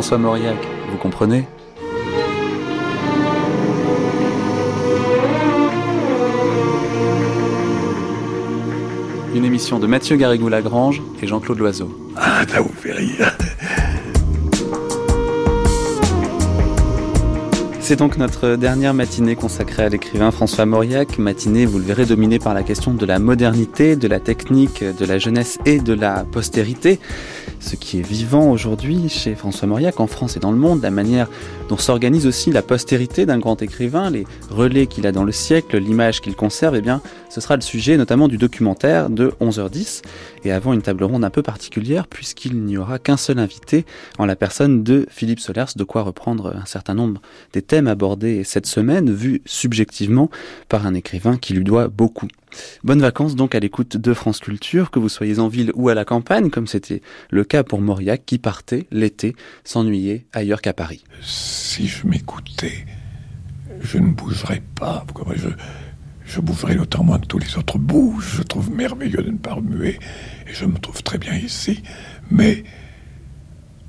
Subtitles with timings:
[0.00, 0.56] François Mauriac,
[0.90, 1.44] vous comprenez?
[9.34, 11.94] Une émission de Mathieu Garrigou-Lagrange et Jean-Claude Loiseau.
[12.16, 13.36] Ah, là vous rire.
[17.80, 22.38] C'est donc notre dernière matinée consacrée à l'écrivain François Mauriac, matinée, vous le verrez, dominée
[22.38, 26.24] par la question de la modernité, de la technique, de la jeunesse et de la
[26.24, 27.00] postérité
[27.90, 31.28] qui est vivant aujourd'hui chez François Mauriac en France et dans le monde, la manière
[31.68, 35.76] dont s'organise aussi la postérité d'un grand écrivain, les relais qu'il a dans le siècle,
[35.76, 40.02] l'image qu'il conserve, eh bien, ce sera le sujet notamment du documentaire de 11h10
[40.44, 43.84] et avant une table ronde un peu particulière puisqu'il n'y aura qu'un seul invité
[44.18, 47.20] en la personne de Philippe Solers, de quoi reprendre un certain nombre
[47.54, 50.30] des thèmes abordés cette semaine, vus subjectivement
[50.68, 52.28] par un écrivain qui lui doit beaucoup.
[52.84, 55.94] Bonnes vacances donc à l'écoute de France Culture, que vous soyez en ville ou à
[55.94, 59.34] la campagne, comme c'était le cas pour Mauriac qui partait l'été
[59.64, 61.04] s'ennuyer ailleurs qu'à Paris.
[61.22, 62.86] Si je m'écoutais,
[63.80, 65.04] je ne bougerais pas.
[65.36, 65.48] Je,
[66.24, 68.36] je bougerais autant moins que tous les autres bougent.
[68.38, 69.98] Je trouve merveilleux de ne pas remuer
[70.46, 71.82] et je me trouve très bien ici.
[72.30, 72.64] Mais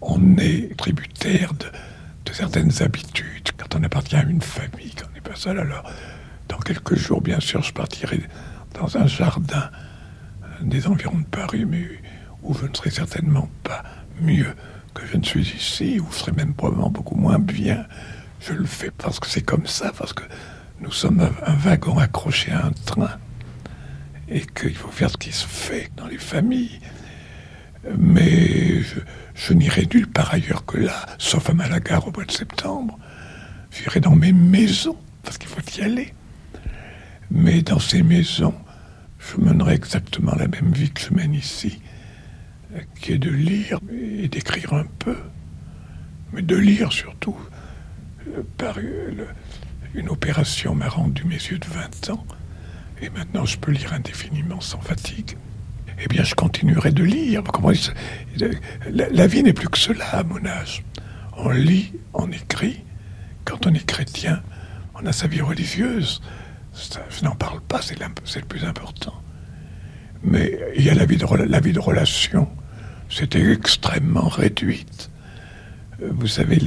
[0.01, 1.65] on est tributaire de,
[2.25, 5.59] de certaines habitudes quand on appartient à une famille, quand on n'est pas seul.
[5.59, 5.83] Alors,
[6.47, 8.21] dans quelques jours, bien sûr, je partirai
[8.81, 9.69] dans un jardin
[10.61, 11.87] des environs de Paris, mais
[12.41, 13.83] où je ne serai certainement pas
[14.19, 14.55] mieux
[14.95, 17.85] que je ne suis ici, où je serai même probablement beaucoup moins bien.
[18.39, 20.23] Je le fais parce que c'est comme ça, parce que
[20.79, 23.19] nous sommes un, wagon accroché à un train
[24.27, 26.79] et qu'il faut faire ce qui se fait dans les familles.
[27.97, 28.81] Mais
[29.35, 32.97] je, n'irai nulle part ailleurs que là, sauf à Malaga au mois de septembre.
[33.71, 36.13] J'irai dans mes maisons, parce qu'il faut y aller.
[37.29, 38.53] Mais dans ces maisons,
[39.21, 41.81] je mènerai exactement la même vie que je mène ici,
[42.99, 45.15] qui est de lire et d'écrire un peu,
[46.33, 47.37] mais de lire surtout.
[48.57, 48.77] Par
[49.93, 52.25] une opération m'a rendu mes yeux de 20 ans,
[53.01, 55.37] et maintenant je peux lire indéfiniment sans fatigue.
[56.03, 57.43] Eh bien, je continuerai de lire.
[57.43, 57.71] Comment
[58.89, 60.83] la, la vie n'est plus que cela à mon âge.
[61.37, 62.83] On lit, on écrit.
[63.45, 64.41] Quand on est chrétien,
[64.95, 66.21] on a sa vie religieuse
[66.73, 69.21] je n'en parle pas, c'est le plus important.
[70.23, 72.47] Mais il y a la vie de, relation,
[73.09, 75.09] c'était extrêmement réduite.
[76.01, 76.59] Euh, vous savez,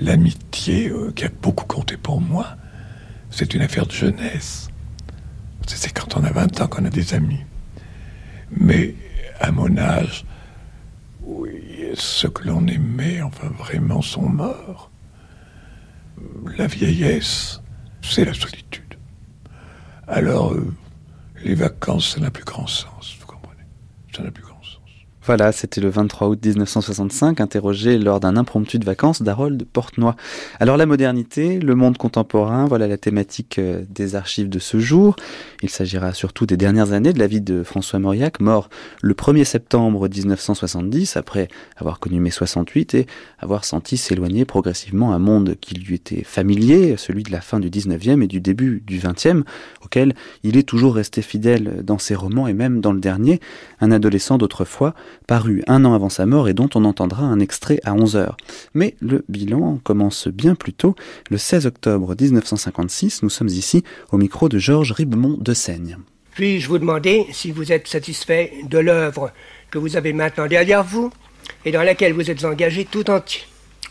[0.00, 2.56] l'amitié euh, qui a beaucoup compté pour moi,
[3.30, 4.68] c'est une affaire de jeunesse.
[5.66, 7.44] C'est quand on a 20 ans qu'on a des amis.
[8.50, 8.94] Mais
[9.40, 10.24] à mon âge,
[11.22, 11.60] oui,
[11.94, 14.90] ceux que l'on aimait, enfin vraiment, sont morts.
[16.56, 17.60] La vieillesse,
[18.00, 18.87] c'est la solitude.
[20.08, 20.74] Alors, euh,
[21.44, 23.62] les vacances, ça n'a plus grand sens, vous comprenez?
[24.16, 24.57] Ça n'a plus grand
[25.22, 30.14] voilà, c'était le 23 août 1965, interrogé lors d'un impromptu de vacances d'Harold Portnoy.
[30.58, 35.16] Alors la modernité, le monde contemporain, voilà la thématique euh, des archives de ce jour.
[35.62, 38.70] Il s'agira surtout des dernières années de la vie de François Mauriac, mort
[39.02, 43.06] le 1er septembre 1970, après avoir connu mai 68 et
[43.38, 47.68] avoir senti s'éloigner progressivement un monde qui lui était familier, celui de la fin du
[47.68, 49.42] 19e et du début du 20e,
[49.84, 53.40] auquel il est toujours resté fidèle dans ses romans et même dans le dernier,
[53.80, 54.94] un adolescent d'autrefois,
[55.26, 58.36] paru un an avant sa mort et dont on entendra un extrait à 11 heures.
[58.74, 60.94] Mais le bilan commence bien plus tôt.
[61.30, 65.98] Le 16 octobre 1956, nous sommes ici au micro de Georges Ribemont de Seigne.
[66.32, 69.32] Puis-je vous demander si vous êtes satisfait de l'œuvre
[69.70, 71.10] que vous avez maintenant derrière vous
[71.64, 73.42] et dans laquelle vous êtes engagé tout entier?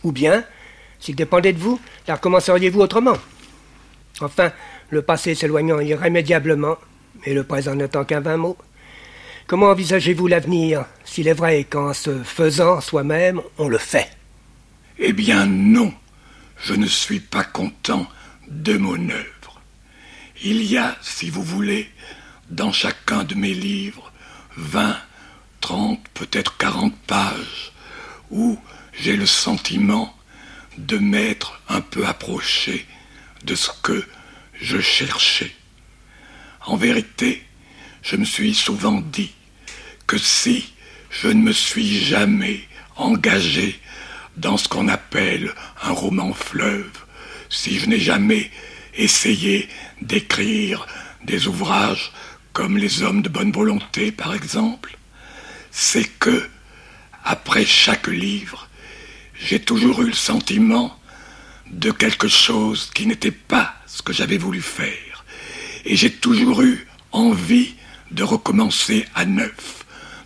[0.03, 0.43] Ou bien,
[0.99, 3.17] s'il dépendait de vous, la recommenceriez-vous autrement?
[4.21, 4.51] Enfin,
[4.89, 6.77] le passé s'éloignant irrémédiablement,
[7.25, 8.57] et le présent n'étant qu'un vain mot,
[9.47, 14.11] Comment envisagez-vous l'avenir, s'il est vrai qu'en se faisant soi-même, on le fait
[14.99, 15.93] Eh bien non,
[16.57, 18.05] je ne suis pas content
[18.49, 19.61] de mon œuvre.
[20.43, 21.89] Il y a, si vous voulez,
[22.49, 24.11] dans chacun de mes livres,
[24.57, 24.97] vingt,
[25.61, 27.71] trente, peut-être quarante pages,
[28.29, 28.59] où
[28.91, 30.13] j'ai le sentiment
[30.77, 32.85] de m'être un peu approché
[33.45, 34.03] de ce que
[34.59, 35.55] je cherchais.
[36.65, 37.45] En vérité,
[38.01, 39.31] je me suis souvent dit
[40.07, 40.73] que si
[41.09, 42.61] je ne me suis jamais
[42.95, 43.79] engagé
[44.37, 46.89] dans ce qu'on appelle un roman fleuve,
[47.49, 48.49] si je n'ai jamais
[48.95, 49.67] essayé
[50.01, 50.87] d'écrire
[51.23, 52.11] des ouvrages
[52.53, 54.97] comme Les hommes de bonne volonté, par exemple,
[55.69, 56.49] c'est que,
[57.23, 58.67] après chaque livre,
[59.39, 60.97] j'ai toujours eu le sentiment
[61.69, 65.23] de quelque chose qui n'était pas ce que j'avais voulu faire.
[65.85, 67.75] Et j'ai toujours eu envie
[68.09, 69.76] de recommencer à neuf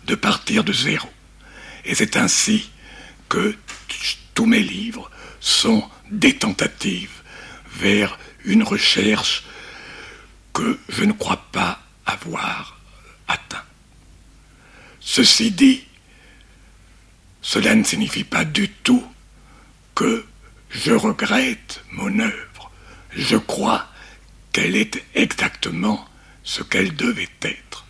[0.06, 1.08] de partir de zéro.
[1.84, 2.70] Et c'est ainsi
[3.28, 3.56] que
[4.34, 5.10] tous mes livres
[5.40, 7.22] sont des tentatives
[7.74, 9.44] vers une recherche
[10.52, 12.78] que je ne crois pas avoir
[13.28, 13.64] atteint.
[15.00, 15.84] Ceci dit,
[17.40, 19.04] cela ne signifie pas du tout
[19.94, 20.24] que
[20.70, 22.70] je regrette mon œuvre.
[23.14, 23.88] Je crois
[24.52, 26.06] qu'elle est exactement
[26.44, 27.84] ce qu'elle devait être.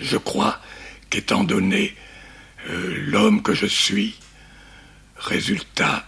[0.00, 0.60] Je crois
[1.10, 1.94] qu'étant donné
[2.68, 4.14] euh, l'homme que je suis,
[5.16, 6.06] résultat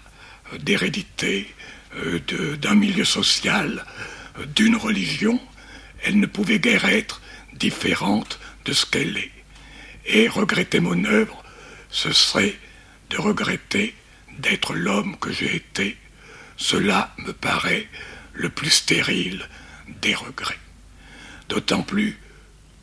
[0.58, 1.52] d'hérédité,
[1.96, 2.20] euh,
[2.56, 3.84] d'un milieu social,
[4.38, 5.40] euh, d'une religion,
[6.02, 7.20] elle ne pouvait guère être
[7.54, 9.30] différente de ce qu'elle est.
[10.06, 11.42] Et regretter mon œuvre,
[11.90, 12.56] ce serait
[13.10, 13.94] de regretter
[14.38, 15.96] d'être l'homme que j'ai été.
[16.56, 17.88] Cela me paraît
[18.32, 19.48] le plus stérile
[20.00, 20.58] des regrets.
[21.48, 22.18] D'autant plus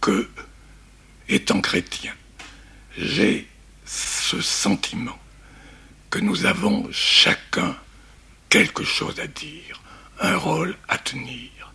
[0.02, 0.30] que,
[1.30, 2.14] étant chrétien,
[2.98, 3.48] j'ai
[3.86, 5.18] ce sentiment
[6.10, 7.76] que nous avons chacun
[8.50, 9.82] quelque chose à dire,
[10.20, 11.74] un rôle à tenir.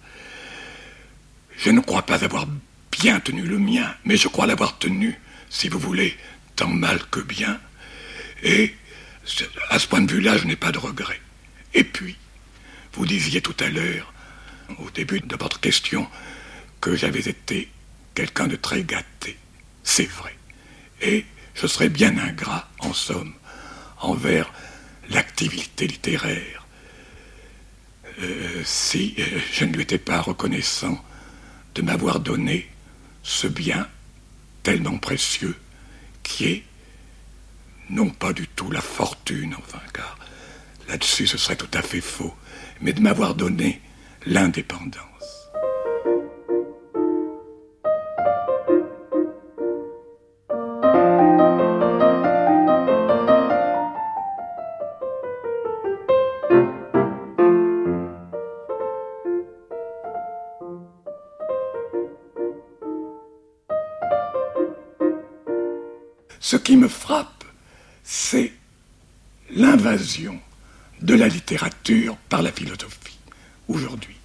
[1.57, 2.47] Je ne crois pas avoir
[2.91, 5.19] bien tenu le mien, mais je crois l'avoir tenu,
[5.51, 6.17] si vous voulez,
[6.57, 7.61] tant mal que bien.
[8.43, 8.75] Et
[9.71, 11.21] à ce point de vue-là, je n'ai pas de regret.
[11.75, 12.17] Et puis,
[12.95, 14.13] vous disiez tout à l'heure,
[14.79, 16.09] au début de votre question,
[16.81, 17.71] que j'avais été
[18.15, 19.39] quelqu'un de très gâté.
[19.83, 20.37] C'est vrai.
[21.01, 21.25] Et
[21.55, 23.35] je serais bien ingrat, en somme,
[24.01, 24.53] envers
[25.11, 26.67] l'activité littéraire,
[28.21, 31.03] euh, si euh, je ne lui étais pas reconnaissant
[31.75, 32.69] de m'avoir donné
[33.23, 33.89] ce bien
[34.63, 35.57] tellement précieux
[36.23, 36.65] qui est
[37.91, 40.19] non pas du tout la fortune, enfin, car
[40.89, 42.35] là-dessus ce serait tout à fait faux,
[42.81, 43.81] mais de m'avoir donné
[44.27, 45.12] l'indépendance.
[66.73, 67.45] Qui me frappe,
[68.03, 68.51] c'est
[69.51, 70.41] l'invasion
[71.03, 73.19] de la littérature par la philosophie
[73.69, 74.17] aujourd'hui.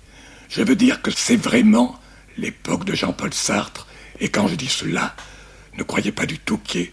[0.48, 2.00] Je veux dire que c'est vraiment
[2.38, 3.86] l'époque de Jean-Paul Sartre,
[4.22, 5.14] et quand je dis cela,
[5.78, 6.92] ne croyez pas du tout qu'il y ait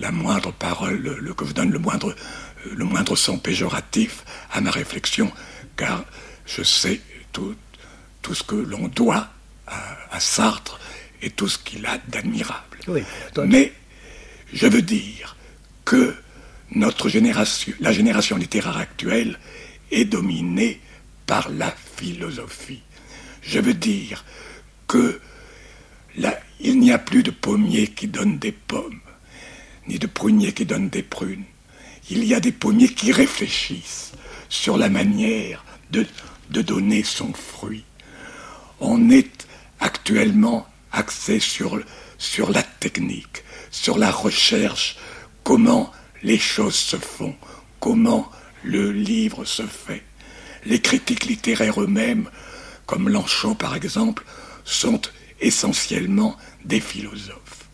[0.00, 2.14] la moindre parole, le, que je donne le moindre,
[2.66, 5.32] euh, le moindre son péjoratif à ma réflexion,
[5.78, 6.04] car
[6.44, 7.00] je sais
[7.32, 7.54] tout,
[8.20, 9.30] tout ce que l'on doit
[9.66, 10.78] à, Sartre
[11.22, 12.76] et tout ce qu'il a d'admirable.
[13.46, 13.72] Mais
[14.52, 15.36] je veux dire
[15.84, 16.14] que
[16.72, 19.38] notre génération, la génération littéraire actuelle,
[19.90, 20.80] est dominée
[21.26, 22.82] par la philosophie.
[23.42, 24.24] Je veux dire
[24.86, 25.20] que
[26.60, 29.00] il n'y a plus de pommiers qui donnent des pommes,
[29.86, 31.44] ni de pruniers qui donnent des prunes.
[32.10, 34.12] Il y a des pommiers qui réfléchissent
[34.48, 36.04] sur la manière de,
[36.50, 37.84] donner son fruit.
[38.80, 39.46] On est
[39.78, 44.96] actuellement axé sur la technique, sur la recherche,
[45.44, 47.34] comment les choses se font,
[47.78, 48.30] comment
[48.64, 50.02] le livre se fait.
[50.64, 52.28] Les critiques littéraires eux-mêmes,
[52.86, 54.24] comme Lanchot par exemple,
[54.64, 55.00] sont
[55.40, 57.68] essentiellement des philosophes.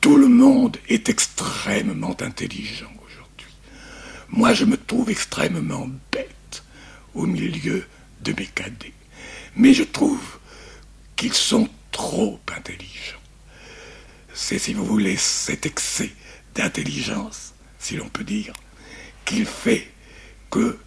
[0.00, 3.52] Tout le monde est extrêmement intelligent aujourd'hui.
[4.28, 6.62] Moi, je me trouve extrêmement bête
[7.14, 7.84] au milieu
[8.20, 8.92] de mes cadets.
[9.56, 10.38] Mais je trouve
[11.16, 13.25] qu'ils sont trop intelligents
[14.36, 16.10] c'est, si vous voulez, cet excès
[16.54, 18.52] d'intelligence, si l'on peut dire,
[19.24, 19.90] qu'il fait
[20.50, 20.78] que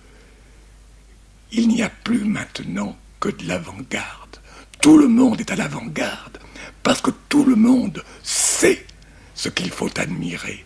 [1.51, 4.37] il n'y a plus maintenant que de l'avant-garde.
[4.81, 6.37] Tout le monde est à l'avant-garde
[6.83, 8.85] parce que tout le monde sait
[9.33, 10.63] ce qu'il faut admirer.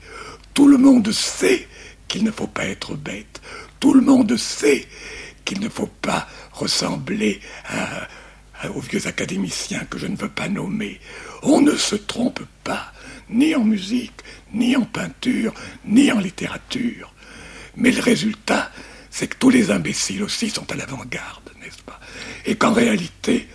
[0.54, 1.68] Tout le monde sait
[2.10, 3.42] qu'il ne faut pas être bête.
[3.80, 4.86] Tout le monde sait
[5.46, 7.40] qu'il ne faut pas ressembler
[8.76, 11.00] aux vieux académiciens que je ne veux pas nommer.
[11.44, 12.94] On ne se trompe pas,
[13.30, 14.22] ni en musique,
[14.54, 15.54] ni en peinture,
[15.86, 17.14] ni en littérature.
[17.76, 18.72] Mais le résultat,
[19.10, 22.00] c'est que tous les imbéciles aussi sont à l'avant-garde, n'est-ce pas?
[22.46, 23.48] Et qu'en réalité,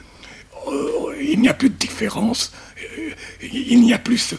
[0.68, 2.52] euh, il n'y a plus de différence,
[2.98, 3.10] euh,
[3.42, 4.34] il n'y a plus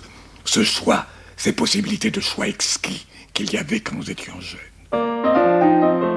[0.45, 6.08] ce choix, ces possibilités de choix exquis qu'il y avait quand nous étions jeunes.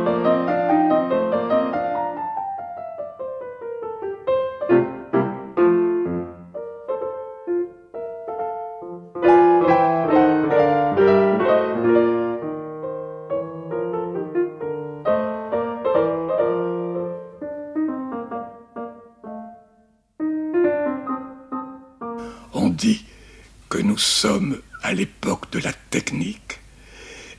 [24.03, 26.61] Sommes à l'époque de la technique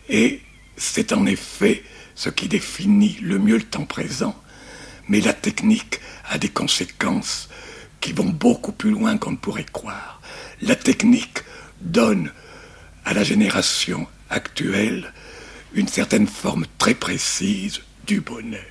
[0.10, 0.42] et
[0.78, 1.84] c'est en effet
[2.16, 4.36] ce qui définit le mieux le temps présent,
[5.08, 7.50] mais la technique a des conséquences
[8.00, 10.22] qui vont beaucoup plus loin qu'on ne pourrait croire.
[10.62, 11.44] La technique
[11.82, 12.32] donne
[13.06, 15.14] à la génération actuelle
[15.74, 18.62] une certaine forme très précise du bonheur.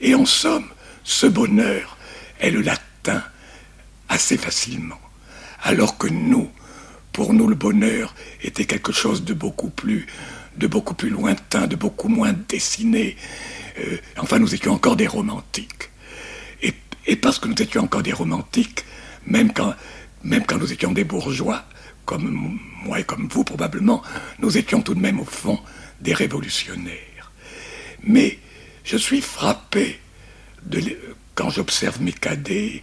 [0.00, 0.68] Et en somme,
[1.04, 1.96] ce bonheur,
[2.38, 3.22] elle l'atteint
[4.08, 5.00] assez facilement.
[5.62, 6.50] Alors que nous,
[7.16, 10.06] pour nous, le bonheur était quelque chose de beaucoup plus,
[10.58, 13.16] de beaucoup plus lointain, de beaucoup moins dessiné.
[13.78, 15.88] Euh, enfin, nous étions encore des romantiques.
[16.60, 16.74] Et,
[17.06, 18.84] et, parce que nous étions encore des romantiques,
[19.24, 19.74] même quand,
[20.24, 21.64] même quand nous étions des bourgeois,
[22.04, 24.02] comme moi et comme vous probablement,
[24.38, 25.58] nous étions tout de même au fond
[26.02, 27.32] des révolutionnaires.
[28.02, 28.38] Mais
[28.84, 29.98] je suis frappé
[30.66, 30.82] de,
[31.34, 32.82] quand j'observe mes cadets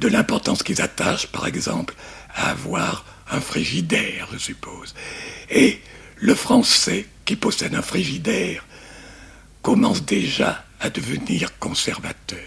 [0.00, 1.94] de l'importance qu'ils attachent, par exemple,
[2.34, 4.94] à avoir un frigidaire, je suppose.
[5.50, 5.80] Et
[6.16, 8.64] le Français qui possède un frigidaire
[9.62, 12.38] commence déjà à devenir conservateur.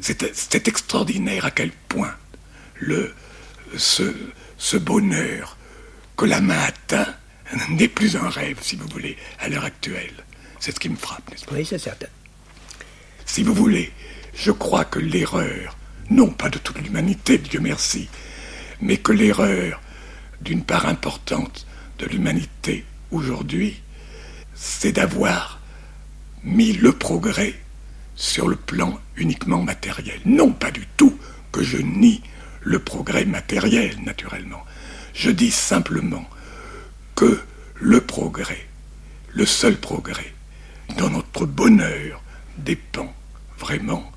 [0.00, 2.14] C'est extraordinaire à quel point
[2.80, 3.14] le,
[3.76, 4.14] ce,
[4.58, 5.56] ce bonheur
[6.16, 7.14] que la main atteint
[7.70, 10.24] n'est plus un rêve, si vous voulez, à l'heure actuelle.
[10.58, 11.54] C'est ce qui me frappe, n'est-ce pas?
[11.54, 12.06] Oui, c'est certain.
[13.26, 13.92] Si vous voulez,
[14.34, 15.76] je crois que l'erreur,
[16.10, 18.08] non pas de toute l'humanité, Dieu merci,
[18.80, 19.80] mais que l'erreur
[20.40, 21.66] d'une part importante
[21.98, 23.80] de l'humanité aujourd'hui,
[24.54, 25.60] c'est d'avoir
[26.42, 27.54] mis le progrès
[28.16, 30.20] sur le plan uniquement matériel.
[30.24, 31.18] Non pas du tout
[31.52, 32.22] que je nie
[32.62, 34.64] le progrès matériel, naturellement.
[35.14, 36.28] Je dis simplement
[37.14, 37.40] que
[37.76, 38.66] le progrès,
[39.32, 40.32] le seul progrès,
[40.96, 42.22] dans notre bonheur
[42.58, 43.12] dépend
[43.58, 44.10] vraiment,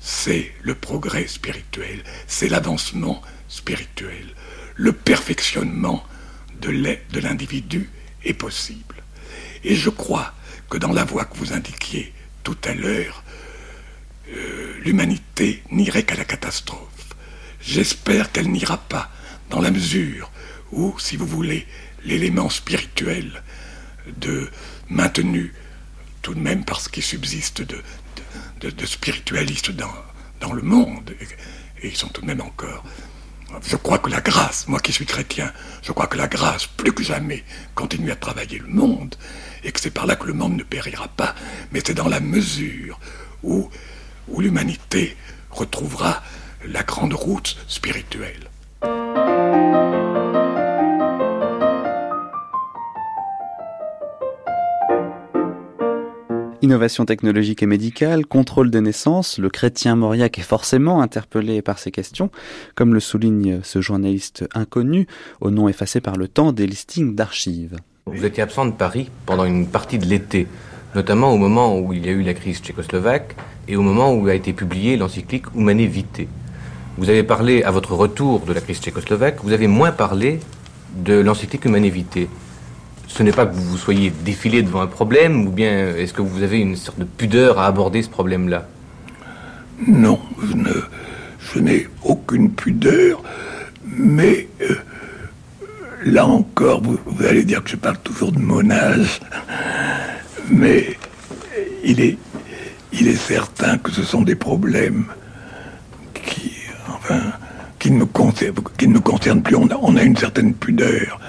[0.00, 4.34] c'est le progrès spirituel, c'est l'avancement spirituel,
[4.76, 6.04] le perfectionnement
[6.60, 7.90] de l'individu
[8.24, 9.02] est possible.
[9.64, 10.34] Et je crois
[10.70, 12.12] que dans la voie que vous indiquiez
[12.42, 13.24] tout à l'heure,
[14.32, 17.14] euh, l'humanité n'irait qu'à la catastrophe.
[17.60, 19.10] J'espère qu'elle n'ira pas
[19.50, 20.30] dans la mesure
[20.70, 21.66] où, si vous voulez,
[22.04, 23.42] l'élément spirituel
[24.20, 24.50] de
[24.88, 25.52] maintenu
[26.22, 31.14] tout de même parce qu'il subsiste de, spiritualistes dans, le monde,
[31.82, 32.84] et, ils sont tout de même encore.
[33.62, 35.52] Je crois que la grâce, moi qui suis chrétien,
[35.82, 39.14] je crois que la grâce, plus que jamais, continue à travailler le monde,
[39.64, 41.34] et que c'est par là que le monde ne périra pas,
[41.72, 43.00] mais c'est dans la mesure
[43.42, 43.68] où,
[44.28, 45.16] où l'humanité
[45.50, 46.22] retrouvera
[46.66, 48.48] la grande route spirituelle.
[56.68, 61.90] Innovation technologique et médicale, contrôle des naissances, le chrétien Mauriac est forcément interpellé par ces
[61.90, 62.30] questions,
[62.74, 65.06] comme le souligne ce journaliste inconnu,
[65.40, 67.76] au nom effacé par le temps des listings d'archives.
[68.04, 70.46] Vous étiez absent de Paris pendant une partie de l'été,
[70.94, 73.34] notamment au moment où il y a eu la crise tchécoslovaque
[73.66, 75.88] et au moment où a été publiée l'encyclique Humane.
[76.98, 80.38] Vous avez parlé à votre retour de la crise tchécoslovaque, vous avez moins parlé
[80.94, 82.28] de l'encyclique Humane Vitae
[83.08, 86.22] ce n'est pas que vous vous soyez défilé devant un problème, ou bien est-ce que
[86.22, 88.68] vous avez une sorte de pudeur à aborder ce problème-là?
[89.86, 90.20] Non,
[91.38, 93.22] je n'ai aucune pudeur,
[93.84, 94.74] mais euh,
[96.04, 99.20] là encore, vous, allez dire que je parle toujours de mon âge,
[100.50, 100.96] mais
[101.84, 102.18] il est,
[103.16, 105.06] certain que ce sont des problèmes
[106.14, 106.52] qui,
[106.88, 107.20] enfin,
[107.78, 109.56] qui ne me concernent, plus.
[109.56, 111.20] On a une certaine pudeur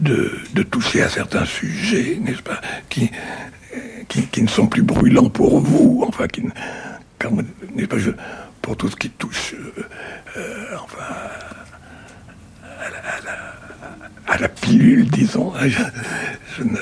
[0.00, 3.10] de, toucher à certains sujets, n'est-ce pas, qui,
[4.08, 7.96] qui, ne sont plus brûlants pour vous, enfin, qui, n'est pas,
[8.62, 9.82] pour tout ce qui touche, euh,
[10.36, 11.04] euh, enfin,
[14.26, 15.52] à la, pilule, disons.
[16.58, 16.78] je ne,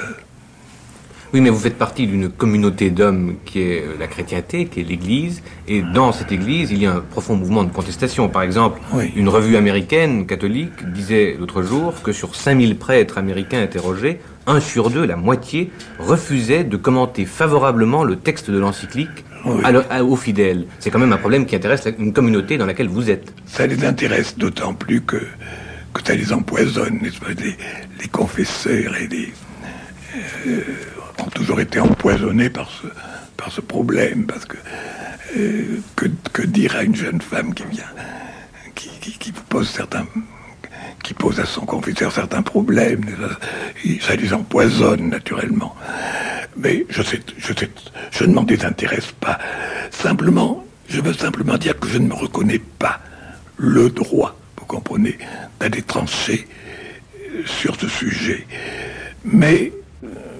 [1.35, 4.85] oui, mais vous faites partie d'une communauté d'hommes qui est euh, la chrétienté, qui est
[4.85, 8.29] l'Église, et dans cette Église, il y a un profond mouvement de contestation.
[8.29, 8.81] Par exemple,
[9.17, 14.91] une revue américaine catholique disait l'autre jour que sur 5000 prêtres américains interrogés, un sur
[14.91, 20.67] deux, la moitié, refusait de commenter favorablement le texte de l'encyclique aux fidèles.
[20.79, 23.35] C'est quand même un problème qui intéresse une communauté dans laquelle vous êtes.
[23.47, 25.17] Ça les intéresse d'autant plus que,
[25.93, 29.33] que ça les empoisonne, n'est-ce pas, les, confesseurs et les...
[30.47, 30.61] Euh,
[31.23, 32.87] ont toujours été empoisonnés par ce,
[33.37, 34.56] par ce problème, parce que,
[35.37, 37.85] euh, que, que dire à une jeune femme qui vient,
[38.75, 40.06] qui, qui, pose certains,
[41.02, 43.02] qui pose à son confesseur certains problèmes,
[44.00, 45.75] ça, les empoisonne naturellement.
[46.56, 47.71] Mais je sais, je sais,
[48.11, 49.38] je ne m'en désintéresse pas.
[49.90, 53.00] Simplement, je veux simplement dire que je ne me reconnais pas
[53.56, 55.18] le droit, vous comprenez,
[55.61, 56.47] d'aller trancher
[57.44, 58.47] sur ce sujet.
[59.25, 59.73] Mais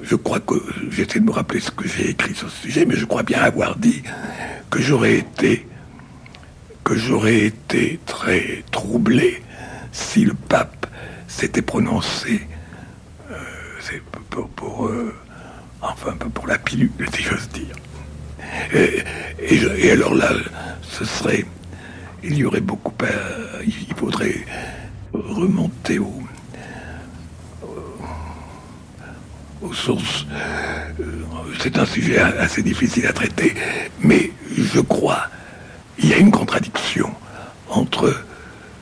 [0.05, 0.55] je crois que
[0.91, 3.41] j'essaie de me rappeler ce que j'ai écrit sur ce sujet, mais je crois bien
[3.41, 4.03] avoir dit
[4.71, 5.67] que j'aurais été
[6.85, 9.43] que j'aurais été très troublé
[9.93, 10.87] si le pape
[11.27, 12.47] s'était prononcé
[13.31, 13.37] euh,
[14.29, 15.15] pour, pour euh,
[16.35, 17.75] pour la pilule, si j'ose dire.
[18.75, 19.03] Et,
[19.41, 20.31] et, alors là,
[20.83, 21.45] ce serait,
[22.23, 24.45] il y aurait beaucoup à, il faudrait
[25.13, 26.24] remonter au,
[29.65, 29.95] Euh,
[31.61, 33.55] c'est un sujet assez difficile à traiter,
[34.01, 35.29] mais je crois
[35.99, 37.11] il y a une contradiction
[37.69, 38.25] entre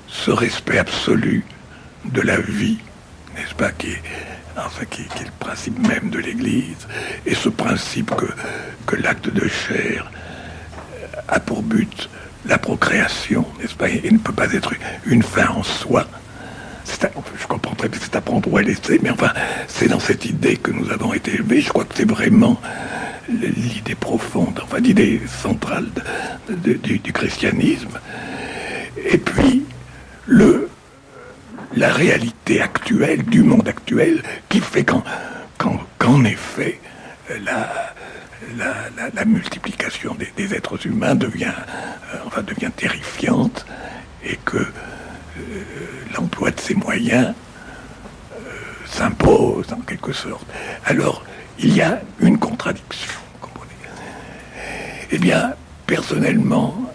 [0.08, 1.44] ce respect absolu
[2.06, 2.78] de la vie,
[3.34, 4.02] n'est-ce pas, qui est,
[4.56, 6.88] enfin, qui, est le principe même de l'Église,
[7.26, 8.26] et ce principe que,
[8.86, 10.10] que l'acte de chair
[11.28, 12.08] a pour but
[12.46, 14.72] la procréation, n'est-ce pas, et ne peut pas être
[15.06, 16.06] une fin en soi.
[17.38, 19.32] Je comprends très bien, c'est à prendre ou à laisser, mais enfin,
[19.68, 21.60] c'est dans cette idée que nous avons été élevés.
[21.60, 22.60] Je crois que c'est vraiment
[23.28, 25.86] l'idée profonde, enfin l'idée centrale
[26.48, 27.98] du, christianisme.
[28.96, 29.64] Et puis,
[30.26, 30.68] le,
[31.76, 36.80] la réalité actuelle, du monde actuel, qui fait qu'en effet,
[37.44, 37.70] la,
[39.14, 41.54] la, multiplication des, êtres humains devient,
[42.36, 43.64] euh, devient terrifiante
[44.24, 44.70] et que euh,
[46.14, 47.34] l'emploi de ces moyens
[48.32, 48.38] euh,
[48.86, 50.46] s'impose en quelque sorte.
[50.84, 51.24] Alors,
[51.58, 53.22] il y a une contradiction.
[55.14, 55.52] Eh bien,
[55.86, 56.90] personnellement,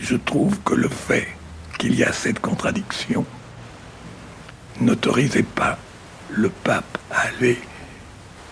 [0.00, 1.28] je trouve que le fait
[1.78, 3.24] qu'il y a cette contradiction
[4.80, 5.78] n'autorisait pas
[6.30, 7.60] le pape à aller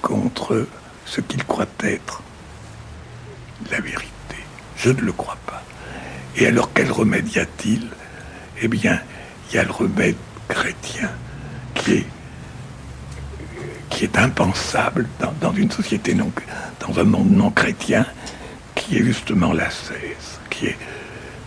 [0.00, 0.68] contre
[1.06, 2.22] ce qu'il croit être
[3.72, 4.12] la vérité.
[4.76, 5.64] Je ne le crois pas.
[6.36, 7.88] Et alors quel remède y a-t-il?
[8.62, 9.00] Eh bien,
[9.50, 10.16] il y a le remède
[10.48, 11.10] chrétien
[11.74, 12.06] qui est
[13.94, 15.06] qui est impensable
[15.40, 16.32] dans, une société non,
[16.80, 18.04] dans un monde non chrétien,
[18.74, 20.76] qui est justement la cesse, qui est,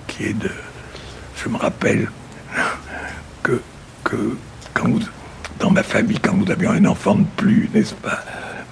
[0.08, 0.50] qui est de.
[1.36, 2.10] Je me rappelle
[3.44, 3.62] que,
[4.06, 4.38] que
[4.74, 4.88] quand
[5.60, 8.24] dans ma famille, quand nous avions un enfant de plus, n'est-ce pas,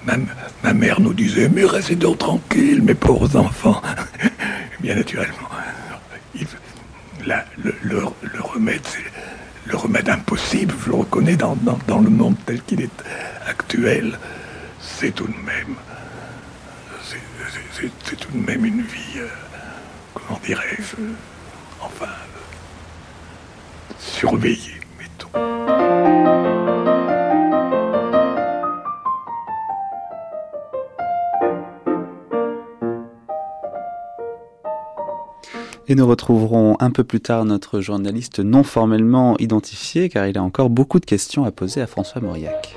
[0.06, 0.14] ma,
[0.62, 3.82] ma, mère nous disait Mais restez donc tranquilles, mes pauvres enfants.
[4.80, 5.48] Bien naturellement,
[7.26, 9.04] le, le, remède, c'est
[9.66, 11.56] le remède impossible, je le reconnais dans,
[11.88, 13.02] le monde tel qu'il est
[13.46, 14.18] actuel,
[14.80, 15.76] c'est tout de même,
[17.02, 19.28] c'est tout de même une vie, euh,
[20.14, 20.96] comment dirais-je,
[21.80, 22.12] enfin,
[23.98, 26.65] surveillée, mettons.
[35.88, 40.42] Et nous retrouverons un peu plus tard notre journaliste non formellement identifié car il a
[40.42, 42.74] encore beaucoup de questions à poser à François Mauriac.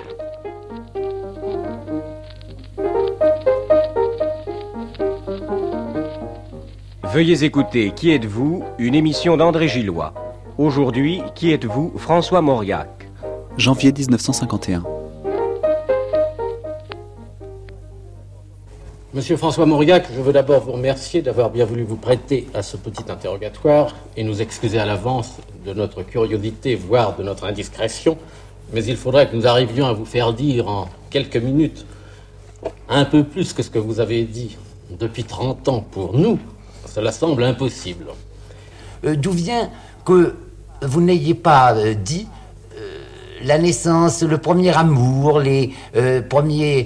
[7.12, 10.14] Veuillez écouter Qui êtes-vous une émission d'André Gillois.
[10.60, 13.10] Aujourd'hui, Qui êtes-vous François Mauriac?
[13.58, 14.99] Janvier 1951.
[19.14, 22.78] Monsieur François Mauriac, je veux d'abord vous remercier d'avoir bien voulu vous prêter à ce
[22.78, 28.18] petit interrogatoire et nous excuser à l'avance de notre curiosité, voire de notre indiscrétion.
[28.72, 31.86] Mais il faudrait que nous arrivions à vous faire dire en quelques minutes
[32.88, 34.58] un peu plus que ce que vous avez dit
[34.92, 36.38] depuis 30 ans pour nous
[36.90, 38.06] cela semble impossible.
[39.06, 39.70] Euh, d'où vient
[40.06, 40.36] que
[40.82, 42.28] vous n'ayez pas euh, dit
[42.78, 43.00] euh,
[43.44, 45.74] la naissance, le premier amour, les
[46.30, 46.86] premières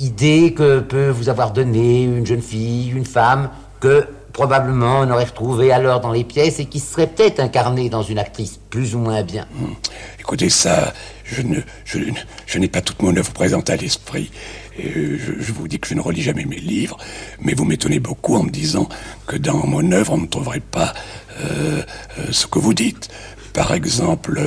[0.00, 5.24] idées que peut vous avoir donné une jeune fille, une femme, que probablement on aurait
[5.24, 8.98] retrouvé alors dans les pièces et qui serait peut-être incarné dans une actrice plus ou
[8.98, 9.46] moins bien.
[9.54, 9.74] Hmm.
[10.18, 10.92] Écoutez, ça,
[11.24, 14.30] je ne, je n'ai pas toute mon œuvre présente à l'esprit.
[14.78, 16.96] Euh, je, vous dis que je ne relis jamais mes livres,
[17.40, 18.88] mais vous m'étonnez beaucoup en me disant
[19.26, 20.92] que dans mon œuvre, on ne trouverait pas
[21.40, 21.82] euh,
[22.18, 23.08] euh, ce que vous dites.
[23.52, 24.42] Par exemple,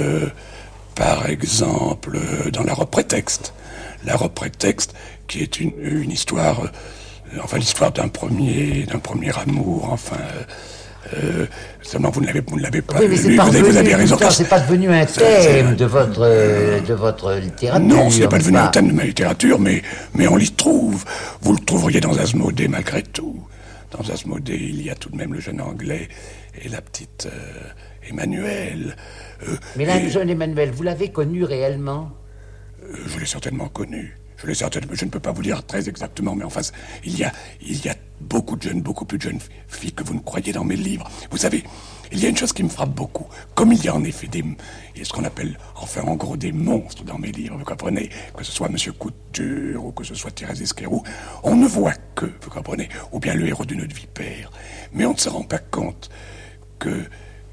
[0.95, 2.19] par exemple,
[2.51, 3.53] dans la robe prétexte.
[4.03, 4.93] La robe prétexte,
[5.27, 6.71] qui est une, une histoire,
[7.43, 10.17] enfin l'histoire d'un premier, d'un premier amour, enfin
[11.13, 11.45] euh,
[11.81, 12.99] seulement vous ne l'avez, vous ne l'avez pas.
[12.99, 16.19] Oui, mais c'est pas, vous C'est pas devenu un thème de votre,
[16.85, 17.87] de votre littérature.
[17.87, 19.81] Non, c'est pas devenu un thème de ma littérature, mais,
[20.13, 21.05] mais on l'y trouve.
[21.41, 23.41] Vous le trouveriez dans Asmodée malgré tout.
[23.91, 26.09] Dans Asmodée, il y a tout de même le jeune anglais
[26.61, 28.97] et la petite euh, Emmanuel.
[29.47, 32.11] Euh, mais là, le jeune Emmanuel, vous l'avez connu réellement?
[33.05, 34.16] Je l'ai certainement connu.
[34.37, 36.71] Je je ne peux pas vous dire très exactement, mais en face,
[37.03, 40.03] il y a, il y a beaucoup de jeunes, beaucoup plus de jeunes filles que
[40.03, 41.09] vous ne croyez dans mes livres.
[41.31, 41.63] Vous savez,
[42.11, 43.27] il y a une chose qui me frappe beaucoup.
[43.55, 44.43] Comme il y a en effet des,
[45.01, 48.51] ce qu'on appelle, enfin en gros, des monstres dans mes livres, vous comprenez, que ce
[48.51, 51.03] soit Monsieur Couture ou que ce soit Thérèse Esquerou,
[51.43, 54.51] on ne voit que, vous comprenez, ou bien le héros d'une vipère.
[54.93, 56.09] Mais on ne se rend pas compte
[56.79, 57.05] que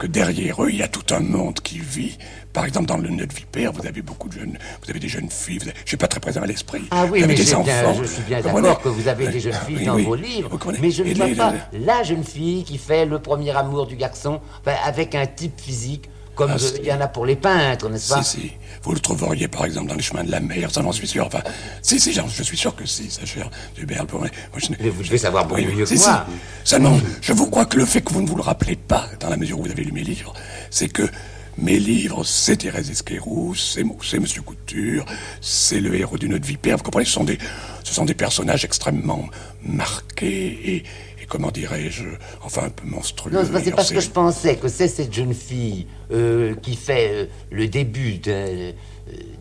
[0.05, 2.19] que derrière eux, il y a tout un monde qui vit.
[2.53, 5.09] Par exemple, dans le nœud de vipère, vous avez beaucoup de jeunes, vous avez des
[5.09, 6.83] jeunes filles, je ne suis pas très présent à l'esprit.
[6.91, 7.95] Ah oui, vous mais avez des enfants.
[8.01, 10.59] je suis bien d'accord que vous avez des jeunes filles oui, dans oui, vos livres,
[10.81, 14.41] mais je ne vois pas la jeune fille qui fait le premier amour du garçon
[14.61, 18.13] enfin, avec un type physique comme Ah, il y en a pour les peintres, n'est-ce
[18.13, 18.53] pas Si, si.
[18.83, 21.27] Vous le trouveriez, par exemple, dans les chemins de la mer, ça, j'en suis sûr.
[21.27, 21.41] Enfin,
[21.83, 24.05] si, si, je suis sûr que si, ça, cher Hubert.
[24.13, 26.09] Moi, je Mais vous devez savoir beaucoup Oui, mieux si, que si.
[26.09, 26.27] moi.
[26.65, 29.31] Seulement, je vous crois que le fait que vous ne vous le rappelez pas, dans
[29.31, 30.35] la mesure où vous avez lu mes livres,
[30.71, 31.09] c'est que
[31.57, 33.85] mes livres, c'est Thérèse Esquerou, c'est
[34.19, 35.05] Monsieur Couture,
[35.41, 36.77] c'est le héros d'une autre vipère.
[36.77, 37.39] Vous comprenez, ce sont des,
[37.85, 39.29] ce sont des personnages extrêmement
[39.63, 40.85] marqués et,
[41.25, 42.05] et comment dirais-je,
[42.43, 43.33] enfin un peu monstrueux.
[43.33, 47.27] Non, c'est parce que je pensais que c'est cette jeune fille euh, qui fait euh,
[47.51, 48.73] le début euh,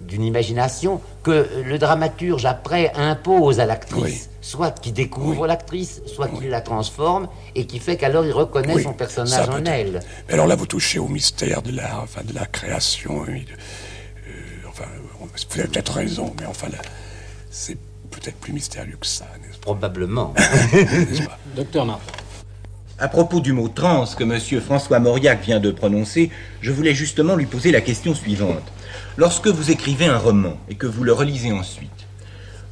[0.08, 4.02] d'une imagination que le dramaturge après impose à l'actrice.
[4.02, 4.22] Oui.
[4.41, 8.84] Soit qui découvre l'actrice, soit qui la transforme et qui fait qu'alors il reconnaît Oui,
[8.84, 10.00] son personnage en elle.
[10.28, 13.26] Mais alors là, vous touchez au mystère de la, enfin, de la création.
[13.26, 13.52] et de-
[14.28, 14.86] euh, enfin,
[15.19, 16.67] vous avez peut-être raison, mais enfin,
[17.52, 17.78] c'est
[18.12, 19.28] peut-être plus mystérieux que ça,
[19.63, 20.34] Probablement.
[21.56, 22.12] Docteur Martin.
[22.99, 24.62] À propos du mot trans que M.
[24.62, 26.30] François Mauriac vient de prononcer,
[26.62, 28.63] je voulais justement lui poser la question suivante.
[29.17, 32.08] Lorsque vous écrivez un roman et que vous le relisez ensuite,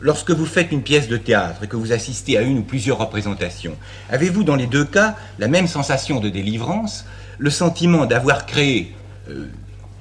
[0.01, 2.97] lorsque vous faites une pièce de théâtre et que vous assistez à une ou plusieurs
[2.97, 3.77] représentations,
[4.10, 7.06] avez-vous dans les deux cas la même sensation de délivrance,
[7.38, 8.93] le sentiment d'avoir créé
[9.30, 9.47] euh,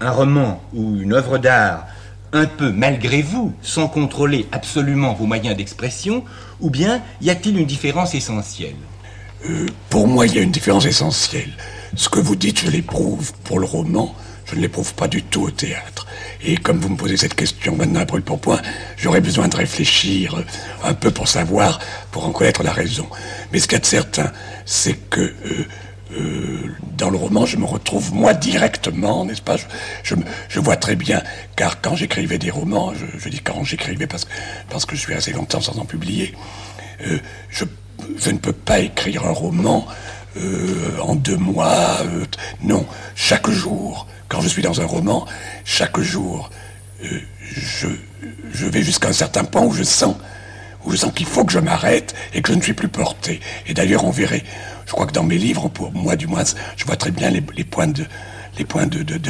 [0.00, 1.86] un roman ou une œuvre d'art
[2.32, 6.24] un peu malgré vous, sans contrôler absolument vos moyens d'expression,
[6.60, 8.76] ou bien y a-t-il une différence essentielle
[9.88, 11.50] Pour moi, il y a une différence essentielle.
[11.96, 14.14] Ce que vous dites, je l'éprouve pour le roman,
[14.46, 16.06] je ne l'éprouve pas du tout au théâtre.
[16.42, 18.60] Et comme vous me posez cette question maintenant à brûle pour point,
[18.96, 20.44] j'aurais besoin de réfléchir euh,
[20.84, 21.78] un peu pour savoir,
[22.10, 23.06] pour en connaître la raison.
[23.52, 24.32] Mais ce qu'il y a de certain,
[24.64, 25.66] c'est que euh,
[26.12, 29.56] euh, dans le roman, je me retrouve moi directement, n'est-ce pas?
[30.02, 31.22] Je, vois très bien,
[31.56, 35.60] car quand j'écrivais des romans, je, dis quand j'écrivais parce, que- je suis assez longtemps
[35.60, 36.34] sans en publier,
[37.06, 37.18] euh,
[37.48, 37.64] je,
[38.30, 39.86] ne peux pas écrire un roman
[40.36, 41.98] euh, en deux mois.
[42.62, 45.26] non, chaque jour, quand je suis dans un roman,
[45.64, 46.50] chaque jour,
[47.00, 50.16] je vais jusqu'à un certain point où je sens,
[50.88, 53.40] je sens qu'il faut que je m'arrête et que je ne suis plus porté.
[53.66, 54.44] Et d'ailleurs, on verrait,
[54.86, 56.44] je crois que dans mes livres, pour moi du moins,
[56.76, 58.04] je vois très bien les, points de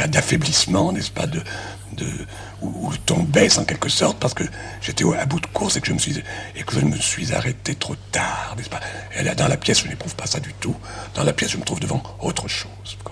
[0.07, 1.27] d'affaiblissement, n'est-ce pas,
[2.63, 4.45] où, le ton baisse en quelque sorte parce que
[4.81, 6.23] j'étais à bout de course et que je me suis
[6.57, 8.81] et que je me suis arrêté trop tard, n'est-ce pas
[9.19, 10.77] Et là, dans la pièce, je n'éprouve pas ça du tout.
[11.15, 12.97] Dans la pièce, je me trouve devant autre chose.
[13.05, 13.11] vous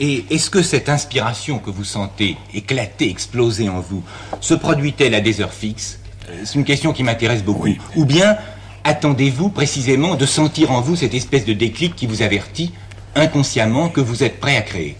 [0.00, 4.02] Et est-ce que cette inspiration que vous sentez éclater, exploser en vous,
[4.40, 5.98] se produit-elle à des heures fixes?
[6.44, 7.64] C'est une question qui m'intéresse beaucoup.
[7.64, 7.78] Oui.
[7.94, 8.36] Ou bien
[8.84, 12.72] attendez-vous précisément de sentir en vous cette espèce de déclic qui vous avertit
[13.14, 14.96] inconsciemment que vous êtes prêt à créer?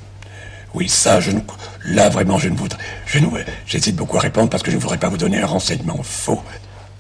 [0.75, 1.41] Oui, ça, je ne,
[1.85, 3.27] là vraiment, je ne voudrais, je ne,
[3.67, 6.43] j'hésite beaucoup à répondre parce que je ne voudrais pas vous donner un renseignement faux.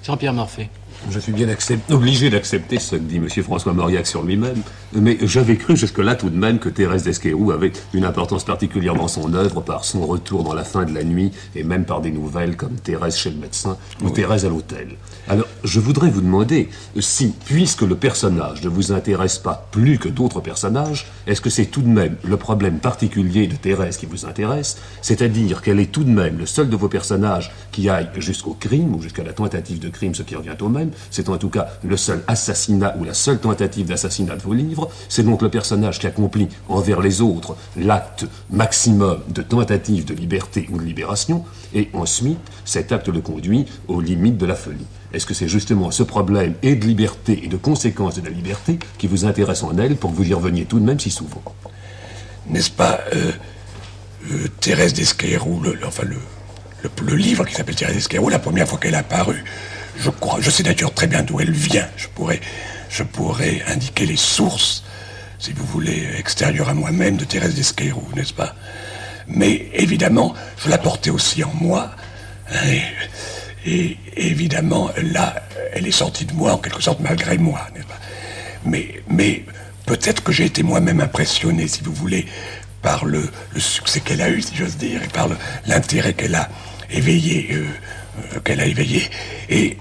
[0.02, 0.70] Jean-Pierre Morphée.
[1.08, 1.46] Je suis bien
[1.90, 3.28] obligé d'accepter ce que dit M.
[3.28, 7.72] François Mauriac sur lui-même, mais j'avais cru jusque-là tout de même que Thérèse d'Esquerou avait
[7.94, 11.30] une importance particulière dans son œuvre par son retour dans la fin de la nuit
[11.54, 14.96] et même par des nouvelles comme Thérèse chez le médecin ou Thérèse à l'hôtel.
[15.28, 20.08] Alors, je voudrais vous demander si, puisque le personnage ne vous intéresse pas plus que
[20.08, 24.26] d'autres personnages, est-ce que c'est tout de même le problème particulier de Thérèse qui vous
[24.26, 28.54] intéresse, c'est-à-dire qu'elle est tout de même le seul de vos personnages qui aille jusqu'au
[28.54, 31.48] crime ou jusqu'à la tentative de crime, ce qui revient au même, c'est en tout
[31.48, 35.48] cas le seul assassinat ou la seule tentative d'assassinat de vos livres, c'est donc le
[35.48, 41.44] personnage qui accomplit envers les autres l'acte maximum de tentative de liberté ou de libération,
[41.74, 44.86] et ensuite cet acte le conduit aux limites de la folie.
[45.12, 48.78] Est-ce que c'est justement ce problème et de liberté et de conséquences de la liberté
[48.98, 51.42] qui vous intéresse en elle pour que vous y reveniez tout de même si souvent?
[52.48, 53.32] N'est-ce pas, euh,
[54.30, 56.16] euh, Thérèse d'Esquerou, le, enfin le,
[57.04, 59.44] le, livre qui s'appelle Thérèse d'Esquerou, la première fois qu'elle est apparue,
[60.40, 61.88] je sais d'ailleurs très bien d'où elle vient.
[61.96, 62.40] Je pourrais,
[62.88, 64.84] je pourrais indiquer les sources,
[65.38, 68.54] si vous voulez, extérieures à moi-même de Thérèse d'Esquerou, n'est-ce pas?
[69.28, 71.90] Mais évidemment, je la portais aussi en moi.
[72.52, 72.80] hein,
[73.66, 77.98] et, évidemment, là, elle est sortie de moi en quelque sorte malgré moi, n'est-ce pas?
[78.64, 79.44] Mais, mais
[79.86, 82.26] peut-être que j'ai été moi-même impressionné, si vous voulez,
[82.82, 85.28] par le, succès qu'elle a eu, si j'ose dire, et par
[85.66, 86.48] l'intérêt qu'elle a
[86.90, 87.66] éveillé, euh,
[88.34, 89.02] euh, qu'elle a éveillé.
[89.48, 89.76] Et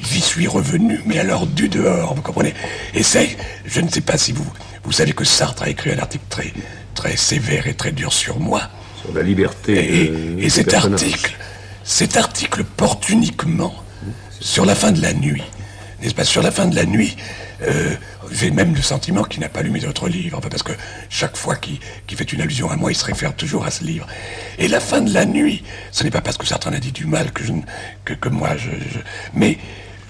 [0.00, 2.54] j'y suis revenu, mais alors du dehors, vous comprenez
[2.94, 4.46] Et c'est, je ne sais pas si vous,
[4.84, 6.52] vous savez que Sartre a écrit un article très,
[6.94, 8.62] très sévère et très dur sur moi.
[9.02, 10.04] Sur la liberté.
[10.38, 11.36] Et, et cet article,
[11.84, 13.74] cet article porte uniquement
[14.40, 15.42] sur la fin de la nuit.
[16.00, 16.24] N'est-ce pas?
[16.24, 17.16] Sur la fin de la nuit,
[17.62, 17.94] euh,
[18.30, 20.72] j'ai même le sentiment qu'il n'a pas lu mes autres livres, parce que
[21.08, 21.78] chaque fois qu'il
[22.08, 24.06] fait une allusion à moi, il se réfère toujours à ce livre.
[24.58, 27.06] Et la fin de la nuit, ce n'est pas parce que certains a dit du
[27.06, 27.52] mal que, je,
[28.04, 28.70] que, que moi, je,
[29.32, 29.56] mais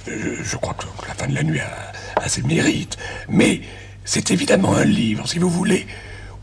[0.07, 2.97] je, crois que, la fin de la nuit a, ses mérites.
[3.29, 3.61] Mais
[4.05, 5.87] c'est évidemment un livre, si vous voulez,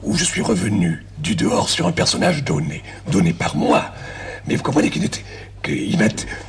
[0.03, 3.91] où je suis revenu du dehors sur un personnage donné, donné par moi.
[4.47, 5.23] Mais vous comprenez qu'il était,